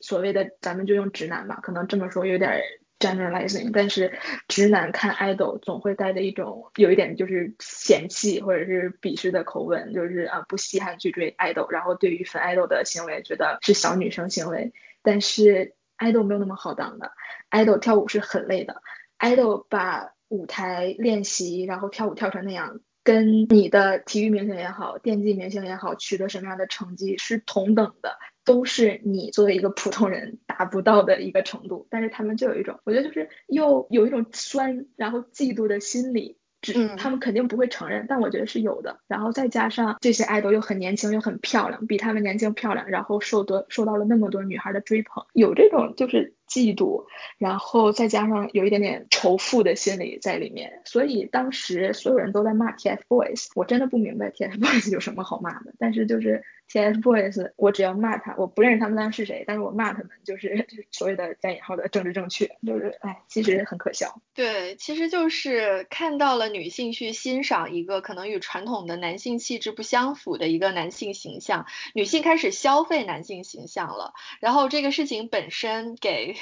[0.00, 2.62] 所谓的，咱们就用直男吧，可能这么说有点。
[2.98, 17.12] generalizing，但是直男看 idol 总会带着一种有一点就是嫌弃或者是鄙视的口吻，就是啊不稀罕去追 idol，然后对于粉 idol 的行为觉得是小女生行为，但是 idol 没有那么好当的
[17.50, 18.82] ，idol 跳舞是很累的
[19.18, 28.18] ，idol 把舞台练习然后跳舞跳成那样，跟你的体育明星也好，电竞明星也好，取得什么样的成绩是同等的。
[28.44, 39.00] 都是你作为一个普通人达不到的一个程度，但是他们就有一种，我觉得就是又有一种酸，然后嫉妒的心理，只他们肯定不会承认，但我觉得是有的。
[39.08, 46.35] 然后再加上这些爱豆又很年轻又很漂亮，比他们年轻漂亮，然后受得受到了那么多女孩的追捧，有这种就是。
[46.48, 47.06] 嫉妒，
[47.38, 55.74] 然后再加上有一点点仇富的心理在里面，所以当时所有人都在骂 TFBOYS，我真的不明白 TFBOYS 有什么好骂的。
[55.78, 64.20] 但是就是 TFBOYS，我只要骂他，我不认识他们当是谁，但是我骂他们就是所谓的加引号的政治正确，就是哎，其实很可笑。
[64.34, 76.36] 对，其实就是看到了女性去欣赏一个可能与传统的男性气质不相符的一个男性形象，女性开始消费男性形象了，然后这个事情本身给。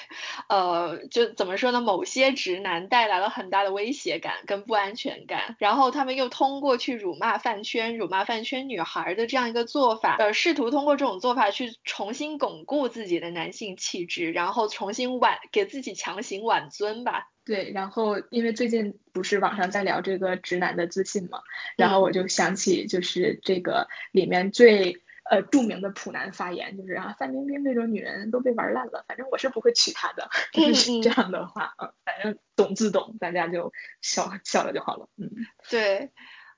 [0.48, 1.80] 呃，就怎么说呢？
[1.80, 17.30] 某些直男带来了很大的威胁感跟不安全感，然后他们又通过去辱骂饭圈、辱骂饭圈女孩的这样一个做法，呃，试图通过这种做法去重新巩固自己的男性气质，然后重新挽给自己强行挽尊吧。
[17.44, 21.40] 对，然后因为最近不是网上在聊这个直男的自信嘛，
[21.76, 25.02] 然后我就想起就是这个里面最。
[25.30, 33.72] 呃，著名的普男发言就是啊，范冰冰这种女人都被玩烂了，反正我是不会娶她的，就是这样的话啊，反正懂自懂，大家就
[34.02, 35.30] 笑笑了就好了，嗯，
[35.70, 36.10] 对，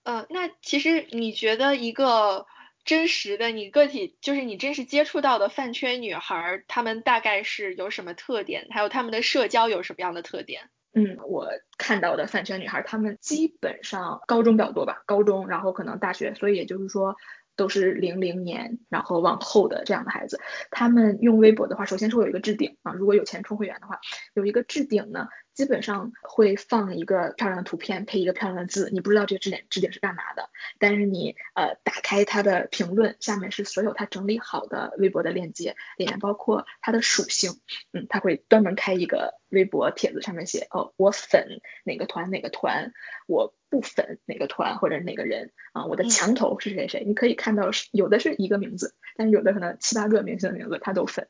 [0.03, 2.45] 呃，那其实你觉得一个
[2.87, 8.66] 真实的你个体，就是你真实接触到的饭圈女孩，她们大概是有什么特点？
[8.70, 10.70] 还有她们的社交有什么样的特点？
[10.94, 17.16] 嗯，我看到的饭圈女孩，她们基本上高中比较多吧，高中，然后可能大学，所以也就是说。
[17.59, 20.38] 都是零零年，然后往后的这样的孩子，
[20.70, 23.99] 他们用微博的话，首先是会有一个置顶啊，如果有钱充会员的话，
[24.35, 25.27] 有一个置顶呢。
[25.57, 37.53] 基本上会放一个漂亮的图片，配一个漂亮的字，你不知道这个置顶置顶是干嘛的，但是你呃打开他的评论，下面是所有他整理好的微博的链接，里面包括他的属性，
[37.92, 42.92] 嗯，他会专门开一个微博帖子，上面写哦我粉哪个团哪个团，
[43.27, 45.53] 我不粉哪个团或者哪个人。
[45.73, 51.29] 啊，我的墙头是谁谁，你可以看到是有的是一个名字，但是有的可能七八个明星的名字他都粉，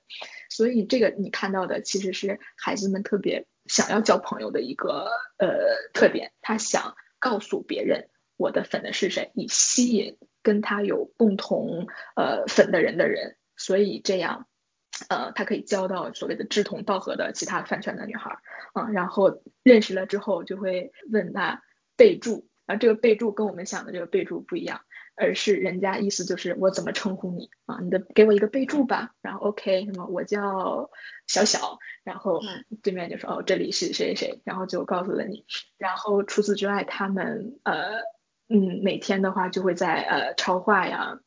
[0.50, 3.46] 所以这个你看到的其实是孩子们特别。
[3.68, 5.48] 想要交朋友的一个呃
[5.92, 14.46] 特点，他想告诉别人我的粉的是谁，以吸引跟他有共同呃粉的人的人，所以这样
[15.08, 18.38] 呃他可以交到所谓的志同道合的其他饭圈的女孩
[18.72, 21.62] 啊，然后认识了之后就会问他
[21.96, 24.80] 备注啊，这个备注跟我们想的这个备注不一样。
[25.16, 27.78] 而是人家意思就是我怎么称呼你啊？
[27.82, 30.90] 你的给我一个备注吧，然后 OK 什么我叫
[31.26, 32.40] 小小，然后
[32.82, 35.44] 对面就说哦这里是谁谁谁，然后就告诉了你。
[35.78, 38.02] 然后除此之外，他们呃
[38.48, 41.18] 嗯每天的话就会在呃超话呀，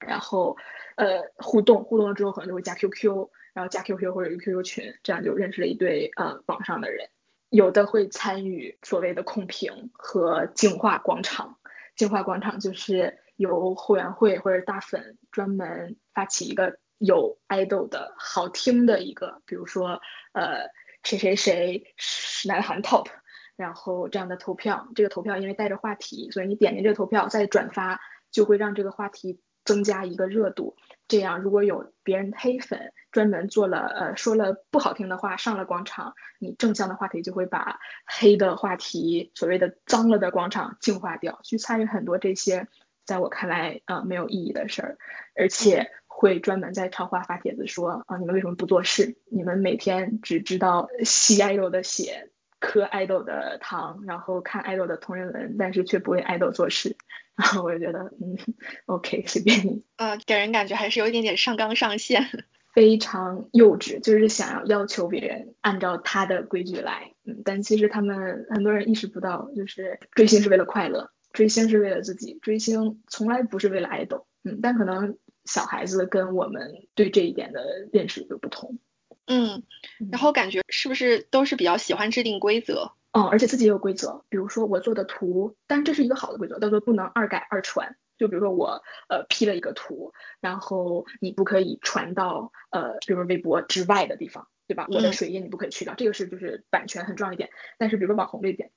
[0.00, 0.56] 然后
[0.96, 7.08] 呃互动互动了之后可能就会加 QQ，然后加 QQ 或者 QQ 群，这样就认识了一对呃网上的人。
[7.48, 11.58] 有的会参与所谓的控评和净化广场。
[11.94, 20.00] 净化广场就是由后援会或者大粉专门发起一个有 idol 的好听的一个，比如说
[20.32, 20.70] 呃
[21.02, 23.06] 谁谁谁是南韩 top，
[23.54, 24.88] 然后这样的投票。
[24.94, 30.76] 这个投票因为带着话题，所以你点进这个投票再转发，就会让这个话题增加一个热度。
[31.06, 41.38] 这样如果有别人黑粉专门做了呃说了不好听的话上了广场，你正向的话题就会把黑的话题所谓的脏了的广场净化掉。
[41.44, 42.66] 去参与很多这些
[43.06, 44.98] 在我看来呃没有意义的事儿，
[45.34, 49.16] 而且会专门在超话发帖子说啊你们为什么不做事？
[49.30, 52.30] 你们每天只知道吸爱豆的血。
[52.58, 56.96] 磕爱豆的糖，然后看爱豆的同人文，但是却不为爱豆做事，
[57.36, 58.38] 然后我就觉得，嗯
[58.86, 59.84] ，OK，随便你。
[59.98, 62.24] 呃，给人感觉还是有一点点上纲上线，
[62.74, 67.12] 非常幼稚，就是想要要求别人按照他的规矩来。
[67.26, 74.26] 嗯，但其实他们很多人意识不到，就是追星是为了快乐，追星是为了自己，追星从来不是为了爱豆。
[74.42, 78.78] 嗯，但可能小孩子跟我们对这一点的认识就不同。
[79.26, 79.62] 嗯，
[80.10, 82.92] 然后感觉是不是都是比较喜欢制定规则？
[83.12, 87.96] 嗯，而且自己也有规则，比如说我做的图，但这是一个好的规则，叫做不能二改二传。
[88.16, 94.86] 就比如说我呃 P 了一个图，然后你不可以传到呃，比如说微博之外的地方，对吧？
[94.90, 97.50] 我的水印你不可以去掉，这个是就是版权很重要一点。
[97.76, 98.70] 但是比如说网红这点。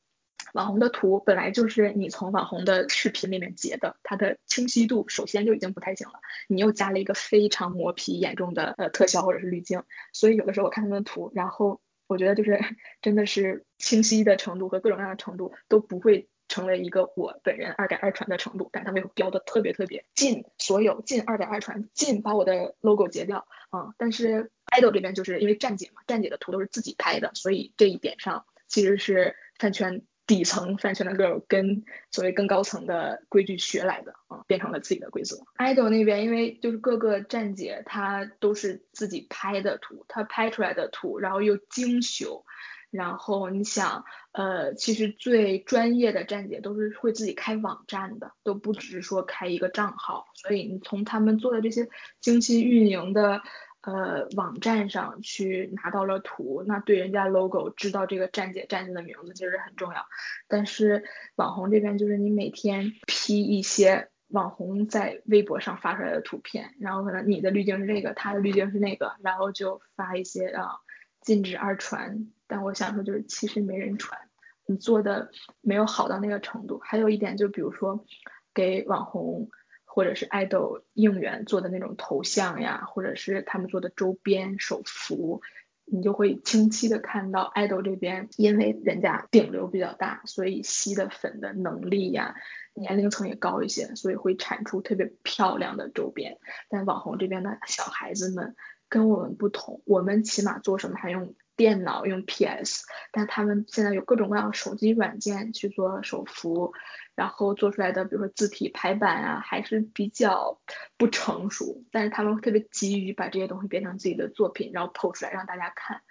[0.54, 6.14] 网红的图本来就是你从网红的视频里面截的，它的清晰度首先就已经不太行了，
[6.48, 9.84] 你又加了一个非常磨皮严重的呃特效或者是滤镜，
[10.14, 12.60] 所以有的时候我看他们的图，然后我觉得就是
[13.02, 30.02] 真的是清晰的程度和各种各样的程度都不会成为一个我本人二改二传的程度，但他们又标的特别特别近，所有近二改二传，近把我的 logo 截掉啊，但是 idol 这边就是因为站姐嘛，站姐的图都是自己拍的，所以这一点上其实是饭圈。
[30.30, 35.38] 底层饭圈的 girl 跟所谓更高层的规矩学来的啊，变成了自己的规则。
[35.58, 42.46] idol 那边因为就是各个站姐她都是自己拍的图，她拍出来的图，然后又精修，
[42.92, 51.90] 然后你想呃，其实最专业的站姐都是会自己开网站的，都不只是说开一个账号，所以你从他们做的这些
[52.22, 53.42] 精心运营的。
[53.82, 60.06] 呃，网站上去拿到了图，那对人家 logo 知道这个站姐站姐的名字其实很重要。
[60.50, 61.06] 但是
[61.36, 70.82] 网红这边就是你每天 P 一些网红在微博上发出来的图片，然后可能你的滤镜是这个，他的滤镜是那个，然后就发一些啊
[71.22, 72.28] 禁止二传。
[72.48, 74.20] 但我想说就是其实没人传，
[74.66, 76.80] 你做的没有好到那个程度。
[76.80, 78.06] 还有一点就比如说
[78.54, 79.50] 给网红。
[79.92, 85.42] 或者是爱豆应援做的那种头像呀，或者是他们做的周边手幅，
[85.84, 92.36] 你就会清晰的看到爱豆这边，因为人家顶流比较大，所以吸的粉的能力呀，
[92.76, 96.38] 年龄层也高一些，所以会产出特别漂亮的周边。
[96.70, 98.56] 但网红这边的小孩子们
[98.88, 101.34] 跟我们不同，我们起码做什么还用。
[101.60, 106.72] 电脑用 PS，但他们现在有各种各样的手机软件去做手幅，
[107.16, 110.62] 然后做出来的，比如说字体排版啊，还是比较
[110.96, 111.84] 不成熟。
[111.92, 116.02] 但是他们特别急于把这些东西变成自己的作品，然后 PO 出来让大家看。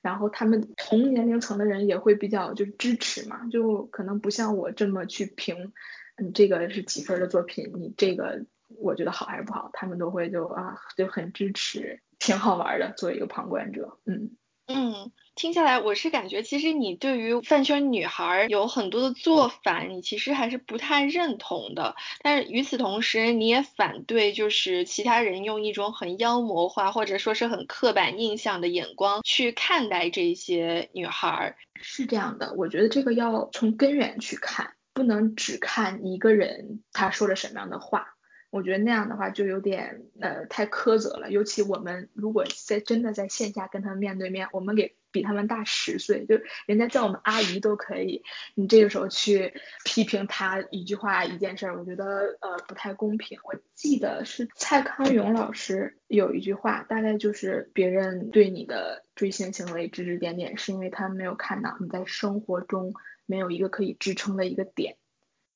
[0.00, 5.74] 然后他们同年龄层的人也会比较就是支持嘛，就可能不像我这么去评，
[6.16, 8.46] 嗯，这个是几分的作品，你这个
[8.80, 14.30] 我觉得好还是不好，他们都会就啊就很支持，挺好玩的，作为一个旁观者，嗯。
[14.66, 21.94] 嗯，听下来我是感觉，其实你对于饭圈女孩有很多的做法，你其实还是不太认同的。
[22.22, 31.56] 但是与此同时，你也反对就是其他人用一种很妖魔化或者说是很刻板印象的眼光去看待这些女孩。
[31.74, 38.13] 是这样的，我觉得这个要从根源去看，不能只看一个人他说了什么样的话。
[38.54, 48.22] 我觉得那样的话就有点呃太苛责了，尤其我们如果在真的在线下跟他们面对面，我们给比他们大十岁，就人家叫我们阿姨都可以，
[48.54, 53.40] 你这个时候去批评他一句话一件事儿，我觉得呃不太公平。
[53.42, 62.94] 我记得是蔡康永老师有一句话，大概就是别人对你的追星行为指指点点，是因为他没有看到你在生活中
[63.26, 64.96] 没有一个可以支撑的一个点，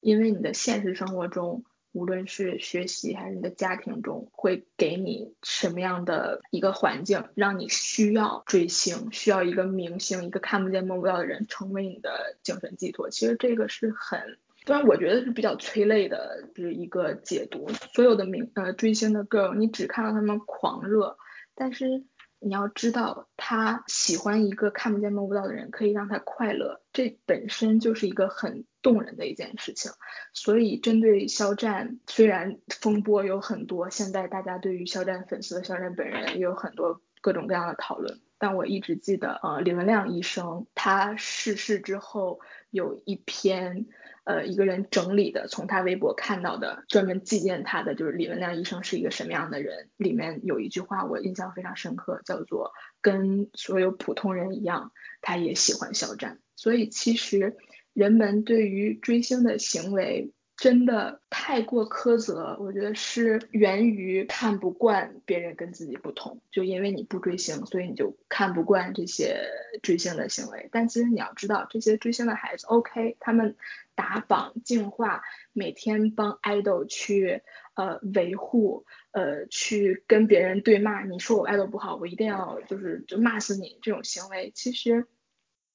[0.01, 1.63] 因为你的现实生活中。
[1.99, 13.11] 无论是学习还是你的家庭中，会给你什么样的一个环境，让你需要追星，需要一个明星，一个看不见摸不到的人成为你的精神寄托。
[13.11, 17.69] 其实这个是很，虽然我觉得是比较催泪的，就是一个解读。
[17.93, 21.19] 所有的明呃追星的 girl，你只看到他们狂热，
[21.57, 22.05] 但是
[22.41, 29.91] 你要知道，他喜欢一个看不见摸不到的人，可以让他快乐，这本身就是一个很动人的一件事情。
[30.33, 43.87] 所以，针对肖战，虽然风波有很多，现在大家对于肖战粉丝、肖战本人也有很多各种各样的讨论，但我一直记得，呃，李文亮医生他逝世之后有一篇。
[44.25, 49.89] 呃，一个人整理的，从他微博看到的，专门纪念他的，就是李文亮医生是一个什么样的人。
[49.97, 56.41] 里面有一句话我印象非常深刻，叫做“跟所有普通人一样，他也喜欢肖战”。
[56.57, 57.57] 所以其实
[57.95, 60.35] 人们对于追星的行为。
[60.59, 69.41] 真的太过苛责，我觉得是源于看不惯别人跟自己不同，就因为你不追星，所以你就看不惯这些
[69.85, 70.69] 追星的行为。
[70.73, 73.55] 但其实你要知道，这些追星的孩子，OK，他们
[73.95, 77.43] 打榜进化，每天帮 idol 去
[77.75, 85.07] 呃维护，呃去跟别人对骂，你说我 idol 不好，我一定要就是就骂死你这种行为，其实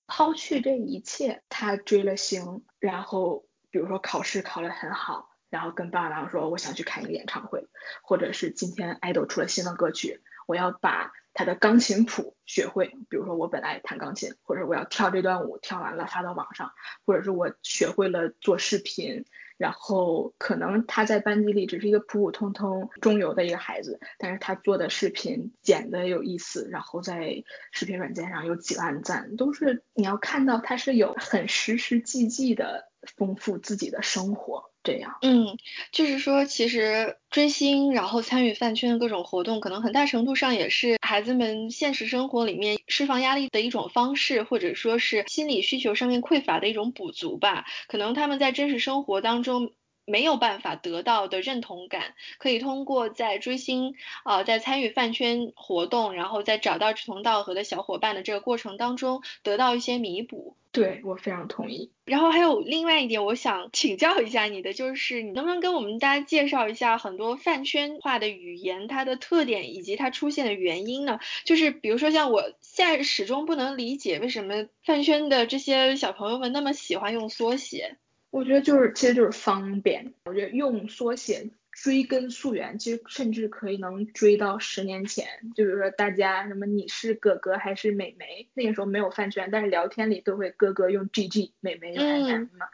[0.08, 3.46] 抛去这一切，他追了星，然后。
[3.74, 7.68] 比如说考试考得很好，然后跟爸爸妈妈说我想去看一个演唱会，
[8.04, 12.96] 或者是今天爱豆出了新的歌曲，我要把他的钢琴谱学会。
[13.10, 16.72] 比如说我本来弹钢琴，或者我要跳这段舞，跳完了发到网上，
[17.04, 19.26] 或者是我学会了做视频。
[19.56, 34.72] 然后可能他在班级里只是一个普普通通中游的一个孩子，但是他做的视频剪的有意思，然后在视频软件上有几万赞，都是你要看到他是有很实实际际的丰富自己的生活。
[34.84, 35.58] 这样，嗯，
[35.94, 47.66] 就是说，其实追星，然后参与饭圈的各种活动，可能很大程度上也是孩子们现实生活里面释放压力的一种方式，或者说是心理需求上面匮乏的一种补足吧。
[47.88, 49.72] 可能他们在真实生活当中。
[50.06, 60.58] 没有办法得到的认同感，可以通过在追星啊，在参与饭圈活动，然后在找到志同道合的小伙伴的这个过程当中，得到一些弥补。
[60.72, 61.92] 对我非常同意。
[62.04, 71.20] 然后还有另外一点，我想请教一下你的，就是你能不能跟我们大家介绍一下很多饭圈化的语言它的特点以及它出现的原因呢？
[71.46, 77.98] 就是比如说像我现在始终不能理解为什么饭圈的这些小朋友们那么喜欢用缩写。
[78.34, 80.12] 我觉得就是，其实就是方便。
[80.26, 85.28] 我觉得用缩写追根溯源，其实甚至可以能追到十年前。
[85.56, 92.66] 就比如说大家什么你是哥哥还是美眉，那个时候没有饭圈，但是聊天里都会哥哥用 GG，美眉用 MM 嘛。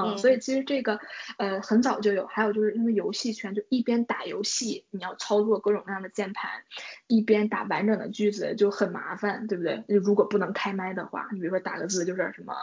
[0.00, 1.00] 嗯，所以其实这个
[1.36, 2.28] 呃很早就有。
[2.28, 6.62] 还有就是因为游戏圈就一边打游戏，你要操作各种各样的键盘，
[7.08, 9.82] 一边打完整的句子就很麻烦，对不对？
[9.88, 12.54] 如果不能开麦的话，你比如说打个字就是什么，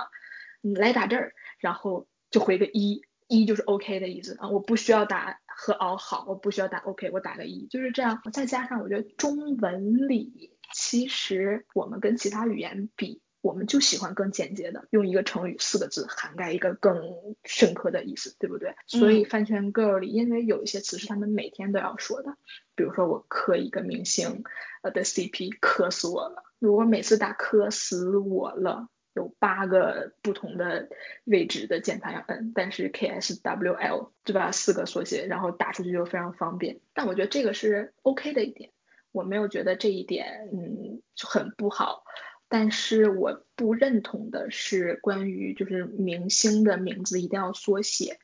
[0.61, 2.07] 你来打这儿，然后。
[2.35, 8.21] 就回个一，一就是 OK 的意思啊，我不需要打和熬好，我不需要打 OK，我打个一，就是这样。
[8.33, 17.13] 再加上我觉得中文里其实我们跟其他语言比，我们就喜欢更简洁的，用一个成语四个字涵盖一个更
[17.45, 18.75] 深刻的意思，对不对？
[18.85, 22.35] 所以饭圈 girl 里，因为有一些词是他们每天都要说的，
[22.75, 24.43] 比如说我磕一个明星
[24.81, 26.43] 呃的 CP，磕死我了。
[26.59, 28.89] 如果每次打磕死我了。
[29.15, 30.89] 有八个不同的
[31.23, 34.51] 位置的键盘要摁，但是 K S W L 对吧？
[34.51, 36.81] 四个缩写，然后打出去就非常方便。
[36.93, 38.71] 但我觉得这个是 OK 的一点，
[39.13, 42.03] 我没有觉得这一点嗯很不好。
[42.49, 48.19] 但是我不认同的是关于就是明星的名字一定要缩写，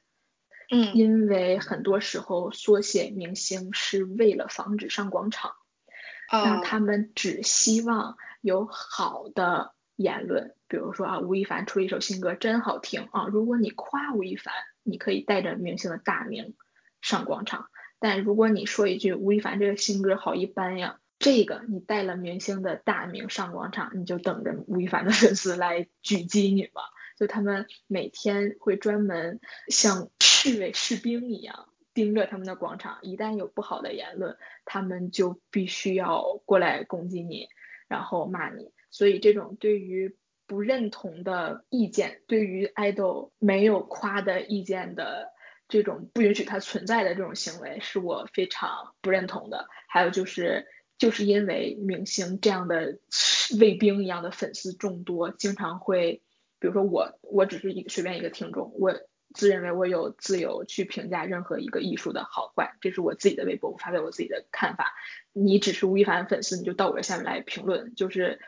[0.70, 5.54] 嗯，因为很多时候缩写明星是为了防止上广场，
[6.30, 9.74] 让他们只希望有好的。
[10.02, 13.28] 言论，比如说啊，吴亦凡出一首新歌，真好听啊。
[13.28, 16.56] 如果你夸吴亦凡，你可以带着明星的大名
[17.02, 17.66] 上广场；
[18.00, 26.82] 但如果你说一句吴亦凡这个新歌好一般呀，这个你带了明星的大名上广场，你就等着吴亦凡的粉丝来狙击你吧。
[27.18, 37.48] 就他们每天会专门像侍卫士兵一样盯着他们的广场，一旦有不好的言论，他们就必须要过来攻击你，
[37.88, 38.72] 然后骂你。
[38.92, 40.16] 所以这种对于
[40.46, 45.32] 不认同的意见，对于爱豆没有夸的意见的
[45.70, 49.70] 这种不允许它存在的这种行为，是我非常不认同的。
[49.88, 50.68] 还有就是，
[50.98, 53.00] 就是因为明星这样的
[53.62, 56.22] 卫兵一样的粉丝众多，经常会，
[56.60, 58.94] 比如说我，我只是一个随便一个听众，我
[59.34, 64.94] 自认为我有自由去评价任何一个艺术的好坏，这是我自己的微博，我发表我自己的看法。
[65.32, 68.42] 你只是吴亦凡粉丝，你就到我这下面来评论，就是。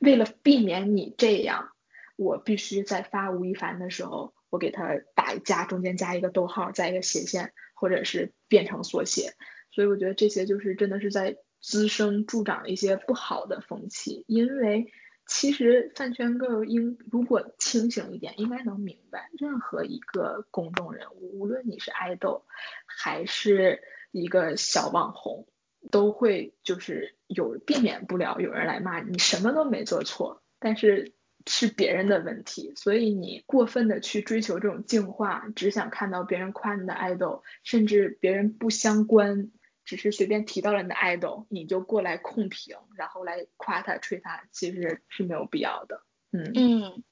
[0.00, 1.70] 为了避免你这样，
[2.16, 9.34] 我必须在发吴亦凡的时候，我给他打一加中间加一个逗号，加一个斜线，或者是变成缩写。
[9.70, 14.92] 所以我觉得这些就是真的是在滋生助长一些不好的风气，因为
[15.26, 22.44] 其实饭圈 girl 应如果清醒一点，应该能明白，任何一个公众人物，无论你是爱豆
[22.86, 25.46] 还是一个小网红，
[25.90, 31.12] 都会就是有避免不了有人来骂你，什么都没做错，但是
[31.46, 39.50] 是别人的问题，所以你过分的去追求这种净化，只想看到别人夸你的爱豆，甚至别人不相关。
[39.84, 46.02] 只是随便提到了你的 idol，你就过来控评，然后来夸他、吹他，其实是没有必要的。
[46.30, 47.02] 嗯，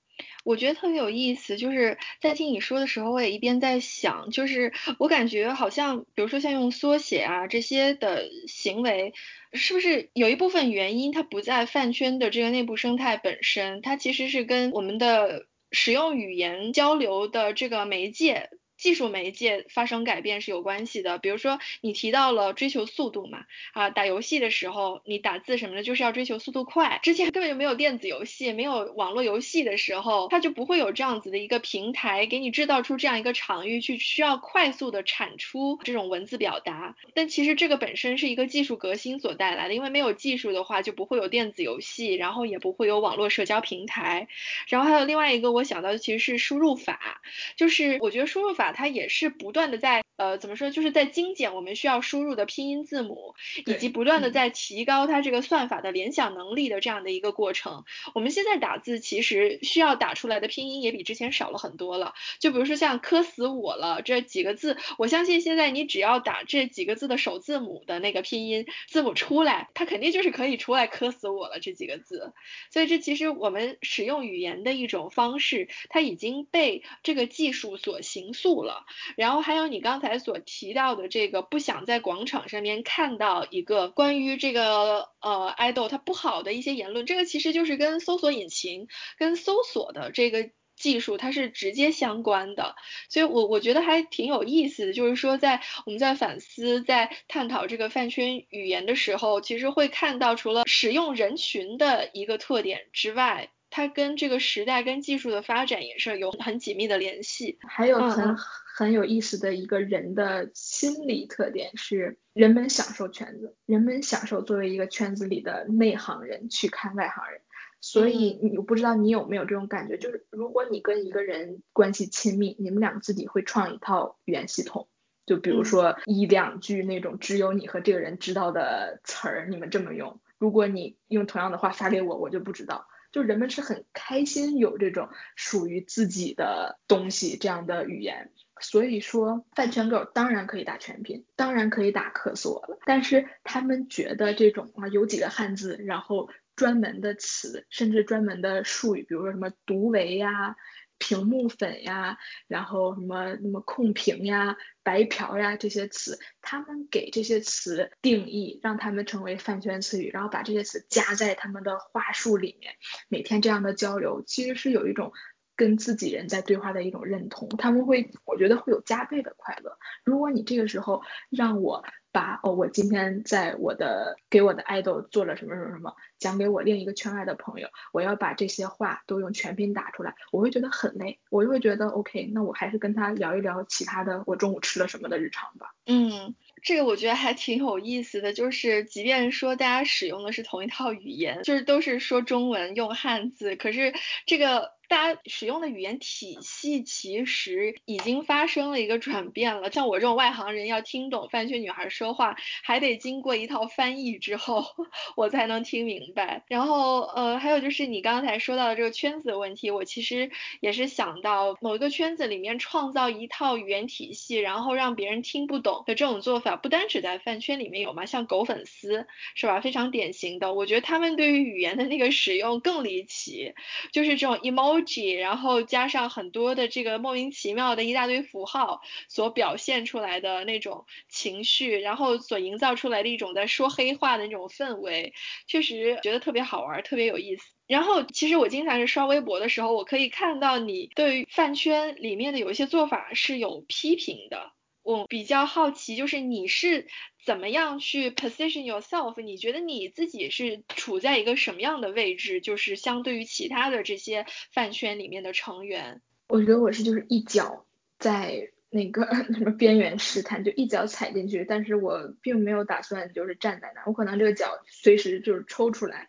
[0.51, 9.14] 我觉得特别有意思，就是在听你说的时候，我也一边在想，就是我感觉好像，比如说像用缩写啊这些的行为，
[9.53, 18.51] 是不是有一部分原因它不在饭圈的这个内部生态本身，它其实是跟我们的使用语言交流的这个媒介。
[18.81, 26.99] 技术媒介发生改变是有关系的，比如说你提到了追求速度嘛，啊，打游戏的时候你打字什么的，就是要追求速度快。
[27.03, 36.97] 之前根本就没有电子游戏，没有网络游戏的时候，它就不会有这样子的一个平台给你制造出这样一个场域去需要快速的产出这种文字表达。
[37.12, 44.26] 但其实这个本身是一个技术革新所带来的，因为没有技术的话就不会有电子游戏，然后也不会有网络社交平台。
[44.68, 47.20] 然后还有另外一个我想到的其实是输入法，
[47.57, 48.70] 就是我觉得输入法。
[48.73, 57.85] 它也是不断的在呃怎么说，就是在精简我们需要输入的拼音字母，以及不断的在提高它这个算法的联想能力的这样的一个过程。
[58.14, 62.12] 我们现在打字其实需要打出来的拼音也比之前少了很多了。
[62.39, 72.35] 就比如说像“磕死我了”这几个字，我相信现在你只要打这几个字的首字母的那个拼音字母出来，它肯定就是可以出来“磕死我了”这几个字。
[72.71, 78.51] 所以这其实我们使用语言的一种方式，它已经被这个技术所形塑。
[78.51, 78.85] 了，
[79.16, 92.75] 然后还有你刚才来所提到的这个不想在广场上面看到一个关于这个呃爱豆他不好的一些言论，这个其实就是跟搜索引擎跟搜索的这个技术它是直接相关的，
[93.09, 103.51] 所以我我觉得还挺有意思的，就是说在我们在反思在探讨这个饭圈语言的时候，其实会看到除了使用人群的一个特点之外。
[103.71, 117.41] 它跟这个时代跟技术的发展也是有很紧密的联系，还有很很有意思的一个人的心理特点是，人们享受圈子，人们享受作为一个圈子里的内行人去看外行人，
[117.81, 124.89] 所以你不知道你有没有这种感觉，就是如果你跟一个人关系亲密，你们两个自己会创一套语言系统，
[125.27, 132.89] 就比如说一两句那种只有你和这个人知道的词儿，你们这么用，如果你用同样的话发给我，我就不知道。
[133.13, 138.31] 就人们是很开心有这种属于自己的东西这样的语言，
[138.61, 150.57] 所以说饭圈狗当然可以打全拼，当然可以打克索了，但是他们觉得这种啊有几个汉字，然后专门的词，甚至专门的术语，比如说什么独为呀。
[151.01, 162.74] 屏幕粉呀，然后什么什么控屏呀、白嫖呀这些词，他们给这些词定义，让他们成为饭圈词语，然后把这些词加在他们的话术里面，
[163.09, 165.12] 每天这样的交流，其实是有一种
[165.57, 169.78] 跟自己人在对话的一种认同，他们会，我觉得会有加倍的快乐。
[170.05, 171.84] 如果你这个时候让我。
[172.13, 185.75] 把哦，我今天在我的给我的爱豆做了什么什么什么，讲给我另一个圈外的朋友，我要把这些话都用全拼打出来，我会觉得很累，我就会觉得 OK，那我还是跟他聊一聊其他的，我中午吃了什么的日常吧。
[185.87, 193.95] 嗯，这个我觉得还挺有意思的，就是即便说大家使用的是同一套语言，就是都是说中文用汉字，可是
[194.27, 194.80] 这个。
[194.91, 199.70] 大家使用的语言体系其实已经发生了一个转变了。
[199.70, 202.34] 像我这种外行人要听懂饭圈女孩说话，
[202.64, 204.64] 还得经过一套翻译之后，
[205.16, 206.43] 我才能听明白。
[206.49, 210.28] 然后，呃，还有就是你刚才说到的这个圈子的问题，我其实
[210.59, 219.61] 也是想到某一个圈子里面创造一套语言体系，然后让别人听不懂的这种做法，不单只在饭圈里面有嘛，像狗粉丝是吧？
[219.61, 220.53] 非常典型的。
[220.53, 223.55] 我觉得他们对于语言的那个使用更离奇，
[223.93, 224.80] 就是这种 emotion。
[225.16, 235.12] 然后加上很多的这个莫名其妙的一大堆符号所表现出来的那种情绪，然后所营造出来的一种在说黑话的那种氛围，
[235.47, 237.45] 确实觉得特别好玩，特别有意思。
[237.66, 244.53] 然后其实我经常是刷微博的时候，我可以看到你对饭圈里面的有一些做法是有批评的。
[244.83, 246.87] 我比较好奇，就是你是
[247.24, 249.20] 怎么样去 position yourself？
[249.20, 252.41] 你觉得你自己是处在一个什么样的位置？
[252.41, 257.66] 就是相对于其他的这些饭圈里面的成员，我觉得我是就是一脚
[257.99, 259.05] 在那个
[259.35, 266.09] 什么边缘试探，就一脚踩进去，但是我并没有打算就是站在那，我可能这个脚随时就是抽出来，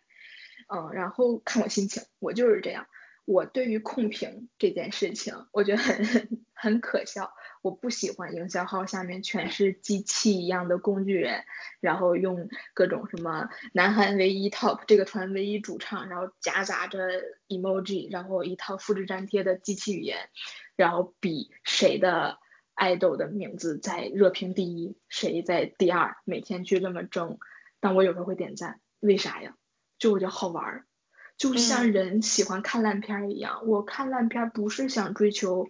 [0.74, 2.86] 嗯，然后看我心情，我就是这样。
[3.24, 7.32] 我对于控评这件事情，我觉得很 很可笑。
[7.62, 11.44] 我不喜欢营销号下面全是机器一样的工具人，
[11.80, 20.28] 然后用各种什么南韩唯一 top 这个团唯一主唱，然后夹杂着 emoji，然后一套复制粘贴的机器语言，
[20.74, 22.38] 然后比谁的
[22.74, 27.38] 爱豆的名字在热评第一，谁在第二，每天去这么争。
[27.78, 29.54] 但我有时候会点赞，为啥呀？
[30.00, 30.86] 就我觉得好玩儿。
[31.36, 35.68] 就像人喜欢看烂片一样，我看烂片不是想追求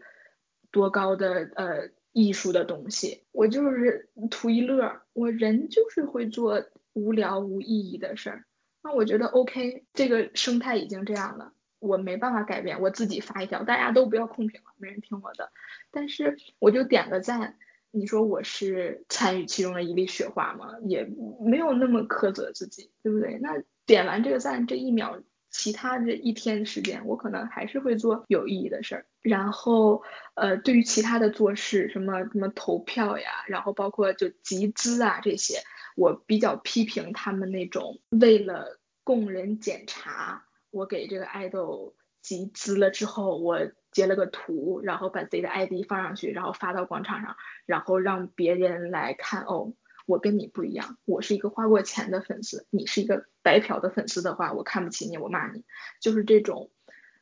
[0.70, 5.00] 多高的呃艺术的东西，我就是图一乐。
[5.14, 8.44] 我人就是会做无聊无意义的事儿，
[8.82, 12.82] 那我觉得 OK，这个生态已经这样了，我没办法改变。
[12.82, 15.52] 我自己发一条，大家都不要控评了，没人听我的。
[15.90, 17.56] 但是我就点个赞，
[17.90, 20.74] 你说我是参与其中的一粒雪花吗？
[20.84, 21.08] 也
[21.40, 23.38] 没有那么苛责自己，对不对？
[23.40, 25.22] 那点完这个赞，这一秒。
[25.52, 29.06] 其他这一天时间，我可能还是会做有意义的事儿。
[29.20, 30.02] 然后，
[30.34, 35.62] 呃，对于其他的做事，什么什么投票呀，然后包括就集资啊这些，
[35.94, 43.60] 我比较批评他们那种为了供人检查，我给这个爱豆集资了之后，我
[43.92, 47.36] 截了个图，然后把自己的 ID 放上去，然后发到广场上，
[47.66, 49.74] 然后让别人来看哦。
[50.06, 55.64] 我跟你不一样，我是一个花过钱的粉丝，你是一个白嫖的粉丝的话，我看不起你，我骂你，
[56.00, 56.70] 就是这种，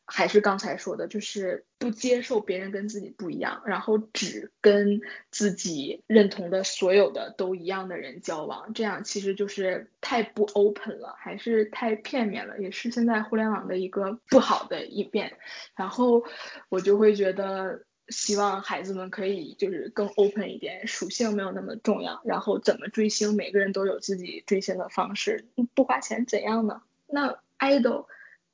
[0.07, 5.01] 还是刚才说的，就是不接受别人跟自己不一样，然后只跟
[5.31, 15.37] 自己认同的所有的都一样的人交往，这样其实就是太不 open 了，还是太片面了，也是现在互联网的一个不好的一面，
[15.77, 16.25] 然后
[16.69, 17.85] 我就会觉得。
[18.11, 22.21] 希望孩子们可以就是更 open 一点，属性没有那么重要。
[22.25, 26.83] 然后怎么追星，每个人都有自己追星的方式，不花钱怎样呢？
[27.07, 28.07] 那 idol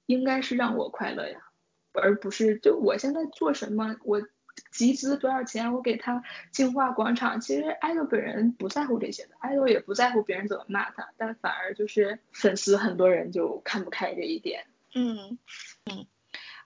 [0.04, 1.40] 应该是让我快乐呀，
[1.92, 4.22] 而不是就我现在做什么，我
[4.70, 7.40] 集资多少钱，我给他净化广场。
[7.40, 14.66] 其实 idol 本人不在乎这些的，idol 也不在乎别人怎么骂他，但反而就是粉丝很多人就看不开这一点。
[14.94, 15.38] 嗯
[15.86, 16.06] 嗯，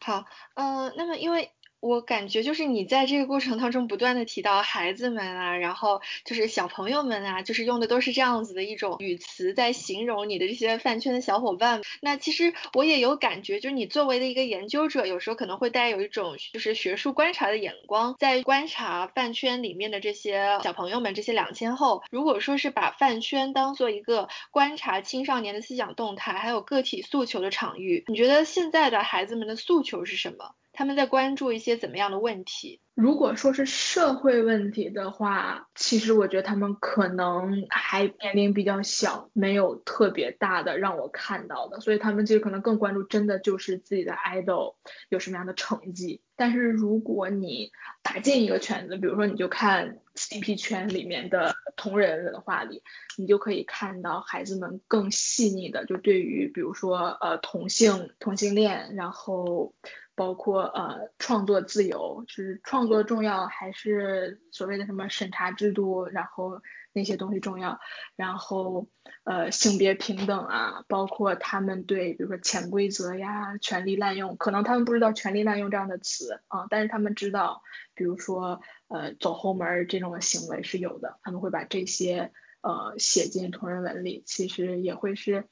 [0.01, 0.25] 好，
[0.55, 1.53] 呃，那么因为。
[1.81, 11.81] 我感觉就是你在这个过程当中不断的提到孩子们啊，然后就是小朋友们啊，就是用的都是这样子的一种语词在形容你的这些饭圈的小伙伴。
[12.03, 22.03] 那其实我也有感觉，就是你作为的一个研究者，有时候可能会带有一种就是学术观察的眼光，在观察饭圈里面的这些小朋友们，这些两千后。
[22.11, 30.55] 如果说是把饭圈当做一个观察青少年的思想动态，还有个体诉求的场域，你觉得现在的孩子们的诉求是什么？
[30.73, 32.81] 他们在关注一些怎么样的问题？
[32.95, 44.75] 如果说是社会问题的话，其实我觉得他们可能还年龄比较小，没有特别大的让我看到的，所以他们其实可能更关注真的就是自己的 idol
[45.09, 46.21] 有什么样的成绩。
[46.37, 47.71] 但是如果你
[48.03, 52.83] 打进一个圈子，比如说你就看 CP 圈里面的同人文化里，
[53.17, 59.75] 你就可以看到孩子们更细腻的，就对于比如说呃同性同性恋，然后。
[60.21, 66.61] 包括呃创作自由，就是创作重要还是所谓的什么审查制度，然后
[66.93, 67.81] 那些东西重要，
[68.17, 68.87] 然后
[69.25, 77.63] 呃性别平等啊，包括他们对比如说潜规则呀、权力滥用，可能他们不知道权力滥用这样的词啊，但是他们知道，
[77.95, 85.47] 比如说呃走后门这种行为是有的，他们会把这些呃写进同人文里，其实也会是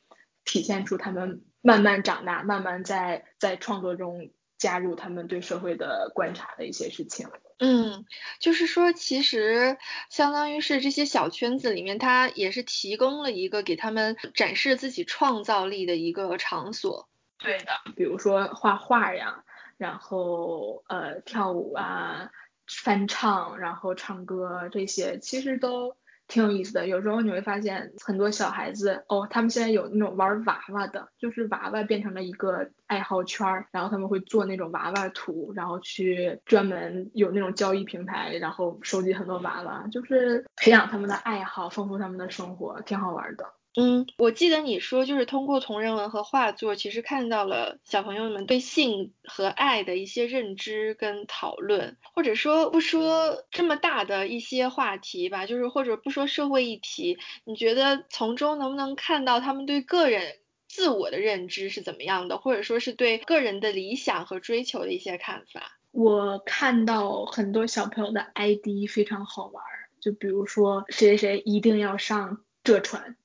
[0.44, 4.30] 体现出他们慢慢长大，慢慢在在创作中。
[4.58, 7.28] 加入他们对社会的观察的一些事情。
[7.58, 8.04] 嗯，
[8.38, 9.78] 就是说，其实
[10.10, 17.08] 相当于是这些小圈子里面，它也是提供了一个给他们展示自己创造力的一个场所。
[17.38, 19.44] 对的，比如说画画呀，
[19.76, 22.30] 然后呃跳舞啊，
[22.66, 25.96] 翻唱，然后唱歌这些，其实都。
[26.28, 43.44] 挺有意思的，有时候你会发现很多小孩子哦，他们现在有那种玩娃娃的，就是娃娃变成了一个爱好圈儿，然后他们会做那种娃娃图，然后去专门有那种交易平台，然后收集很多娃娃，就是培养他们的爱好，丰富他们的生活，挺好玩的。
[43.76, 65.78] 嗯，我记得你说就是通过同人文和画作，其实看到了小朋友们对性和爱的一些认知跟讨论，或者说不说这么大的一些话题吧，就是或者不说社会议题，你觉得从中能不能看到他们对个人自我的认知是怎么样的，或者说是对个人的理想和追求的一些看法？
[65.92, 69.62] 我看到很多小朋友的 ID 非常好玩，
[70.00, 73.16] 就比如说谁谁一定要上浙传，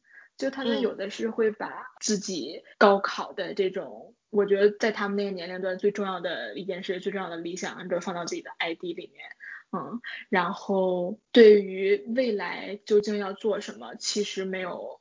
[0.43, 1.71] 就他们有的是会把
[2.01, 9.23] 自己高考的这种，我觉得在他们那个年龄段最重要的一件事、最重要的理想，都放到自己的 ID 里面。
[9.71, 14.99] 嗯，然后对于未来究竟要做什么，其实没有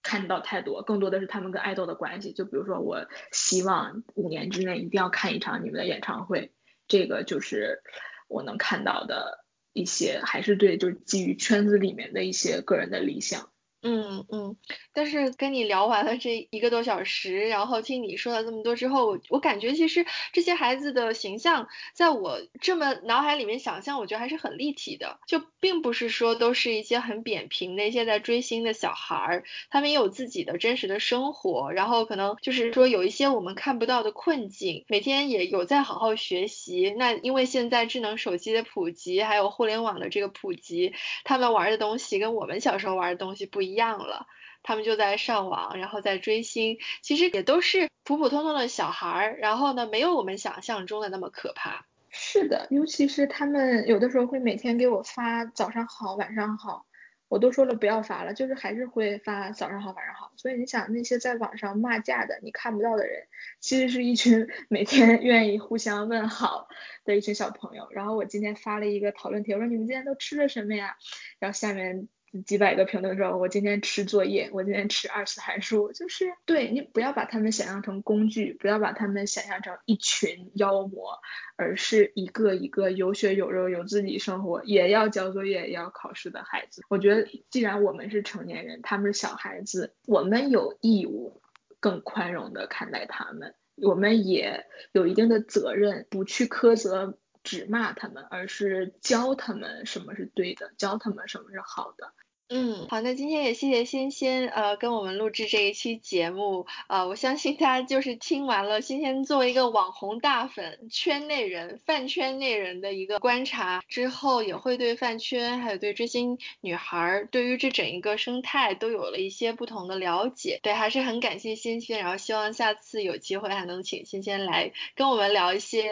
[0.00, 2.32] 看到太多，更多的是他们跟爱豆的关系。
[2.32, 6.52] 就比如说，我希望五年之内一定要看一场你们的演唱会，
[6.86, 7.82] 这个就是
[8.28, 13.50] 我能看到的一些，还是对，就是基于圈子里面的一些个人的理想。
[13.86, 14.56] 嗯嗯，
[14.94, 36.94] 但是跟你聊完了这一个多小时，然后听你说了这么多之后，我我感觉其实这些孩子的形象，在我这么脑海里面想象，我觉得还是很立体的，就并不是说都是一些很扁平的一些在追星的小孩儿，他们也有自己的真实的生活，然后可能就是说有一些我们看不到的困境，每天也有在好好学习。
[36.96, 43.73] 那因为现在智能手机的普及，还有互联网的这个普及，他们玩的东西跟我们小时候玩的东西不一。
[43.74, 44.28] 一样了，
[44.62, 51.84] 他们就在上网，然后在追星，其实也都是普普通通的小孩儿，然后呢，没有我们想象中的那么可怕。
[52.10, 56.86] 是的，尤其是他们有的时候会每天给我发早上好，晚上好，
[57.28, 60.30] 我都说了不要发了，就是还是会发早上好，晚上好。
[60.36, 63.26] 所以你想，那些在网上骂架的，你看不到的人，
[63.58, 66.68] 其实是一群 每天愿意互相问好
[67.04, 67.88] 的一群小朋友。
[67.90, 70.96] 然后我今天发了一个讨论帖，我说你们今天都吃了什么呀？
[71.40, 72.08] 然后下面。
[72.42, 81.20] 几百个评论说，我今天吃作业，我今天吃二次函数，就是对你不要把他们想象成工具，不要把他们想象成一群妖魔，
[81.56, 86.82] 而是一个一个有血有肉、有自己生活，也要交作业、也要考试的孩子。
[86.88, 91.40] 我觉得，既然我们是成年人，他们是小孩子，我们有义务
[91.80, 97.18] 更宽容的看待他们，我们也有一定的责任，不去苛责。
[97.44, 102.14] 只骂他们，而是教他们什么是对的，教他们什么是好的。
[102.50, 120.60] 嗯，好，那今天也谢谢欣欣，呃，跟我们录制这一期节目，呃，我相信大家就是听完了仙仙作为一个网红大粉、圈内人、饭圈内人的一个观察之后，也会对饭圈还有对追星女孩，对于这整一个生态都有了一些不同的了解。
[120.62, 125.88] 对，还是很感谢欣欣，然后希望下次有机会还能请欣欣来跟我们聊一些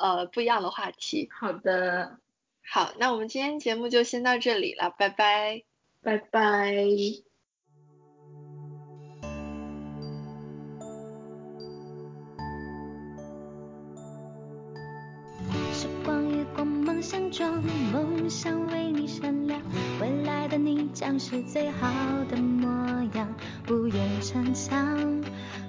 [0.00, 1.28] 呃不一样的话题。
[1.30, 2.18] 好的，
[2.68, 5.62] 好，那我们今天节目就先到这里了，拜拜。
[6.02, 6.74] 拜拜。
[15.72, 19.60] 时光与光芒相撞，梦想为你闪亮，
[20.00, 21.88] 未来的你将是最好
[22.28, 22.68] 的模
[23.14, 23.32] 样。
[23.64, 25.22] 不用逞强，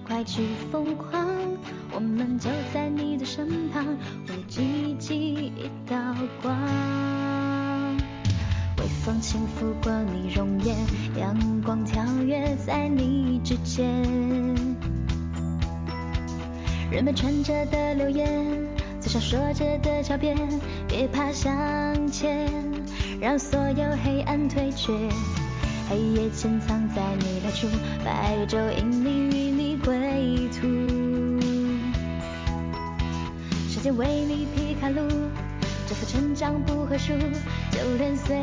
[0.03, 1.27] 快去疯狂，
[1.93, 3.85] 我们就在你的身旁，
[4.29, 7.42] 为奇迹一道光。
[9.03, 10.77] 风轻拂过你容颜，
[11.19, 13.85] 阳光跳跃在你指尖。
[16.89, 18.65] 人们穿着的留言，
[19.01, 20.37] 嘴上说着的桥边，
[20.87, 21.51] 别怕向
[22.09, 22.49] 前，
[23.19, 24.93] 让所有黑暗退却。
[25.89, 27.67] 黑夜潜藏在你来处，
[28.05, 30.61] 白昼引领与你归途。
[33.67, 35.01] 时间为你劈开路。
[35.93, 37.13] 这副成长不会输，
[37.69, 38.35] 就连岁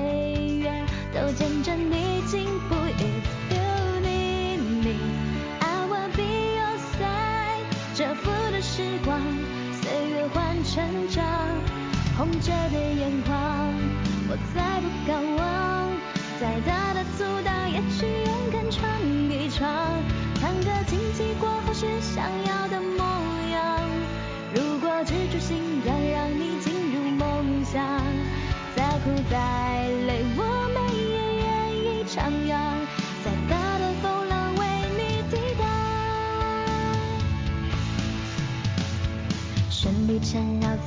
[0.63, 0.71] 月
[1.13, 2.77] 都见证你进步。
[2.77, 3.59] If you
[4.05, 4.95] need me,
[5.59, 6.23] I will be
[6.55, 7.67] your side。
[7.97, 9.21] 蛰伏的时光，
[9.83, 11.27] 岁月换成长，
[12.17, 13.35] 红着的眼眶，
[14.29, 15.91] 我再不敢忘。
[16.41, 18.89] 再大的阻挡，也去勇敢闯
[19.29, 19.69] 一闯。
[20.41, 22.60] 看个荆棘过后是想要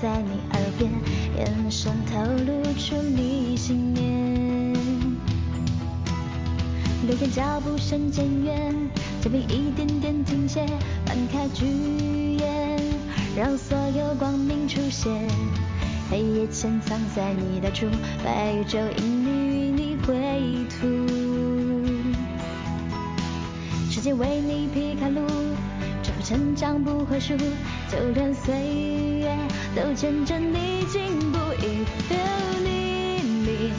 [0.03, 0.91] 在你耳边，
[1.37, 4.73] 眼神透露出你信念。
[7.07, 8.75] 流言脚步声渐远，
[9.21, 10.65] 脚步一点点停歇，
[11.05, 12.81] 翻开巨眼，
[13.37, 15.25] 让所有光明出现。
[16.11, 17.87] 黑夜潜藏在你的处，
[18.25, 19.42] 白昼引你
[26.33, 27.37] 成长不会输，
[27.91, 28.55] 就连岁
[29.19, 29.29] 月
[29.75, 31.37] 都见证你进步。
[31.37, 32.17] If you
[32.65, 33.71] need me,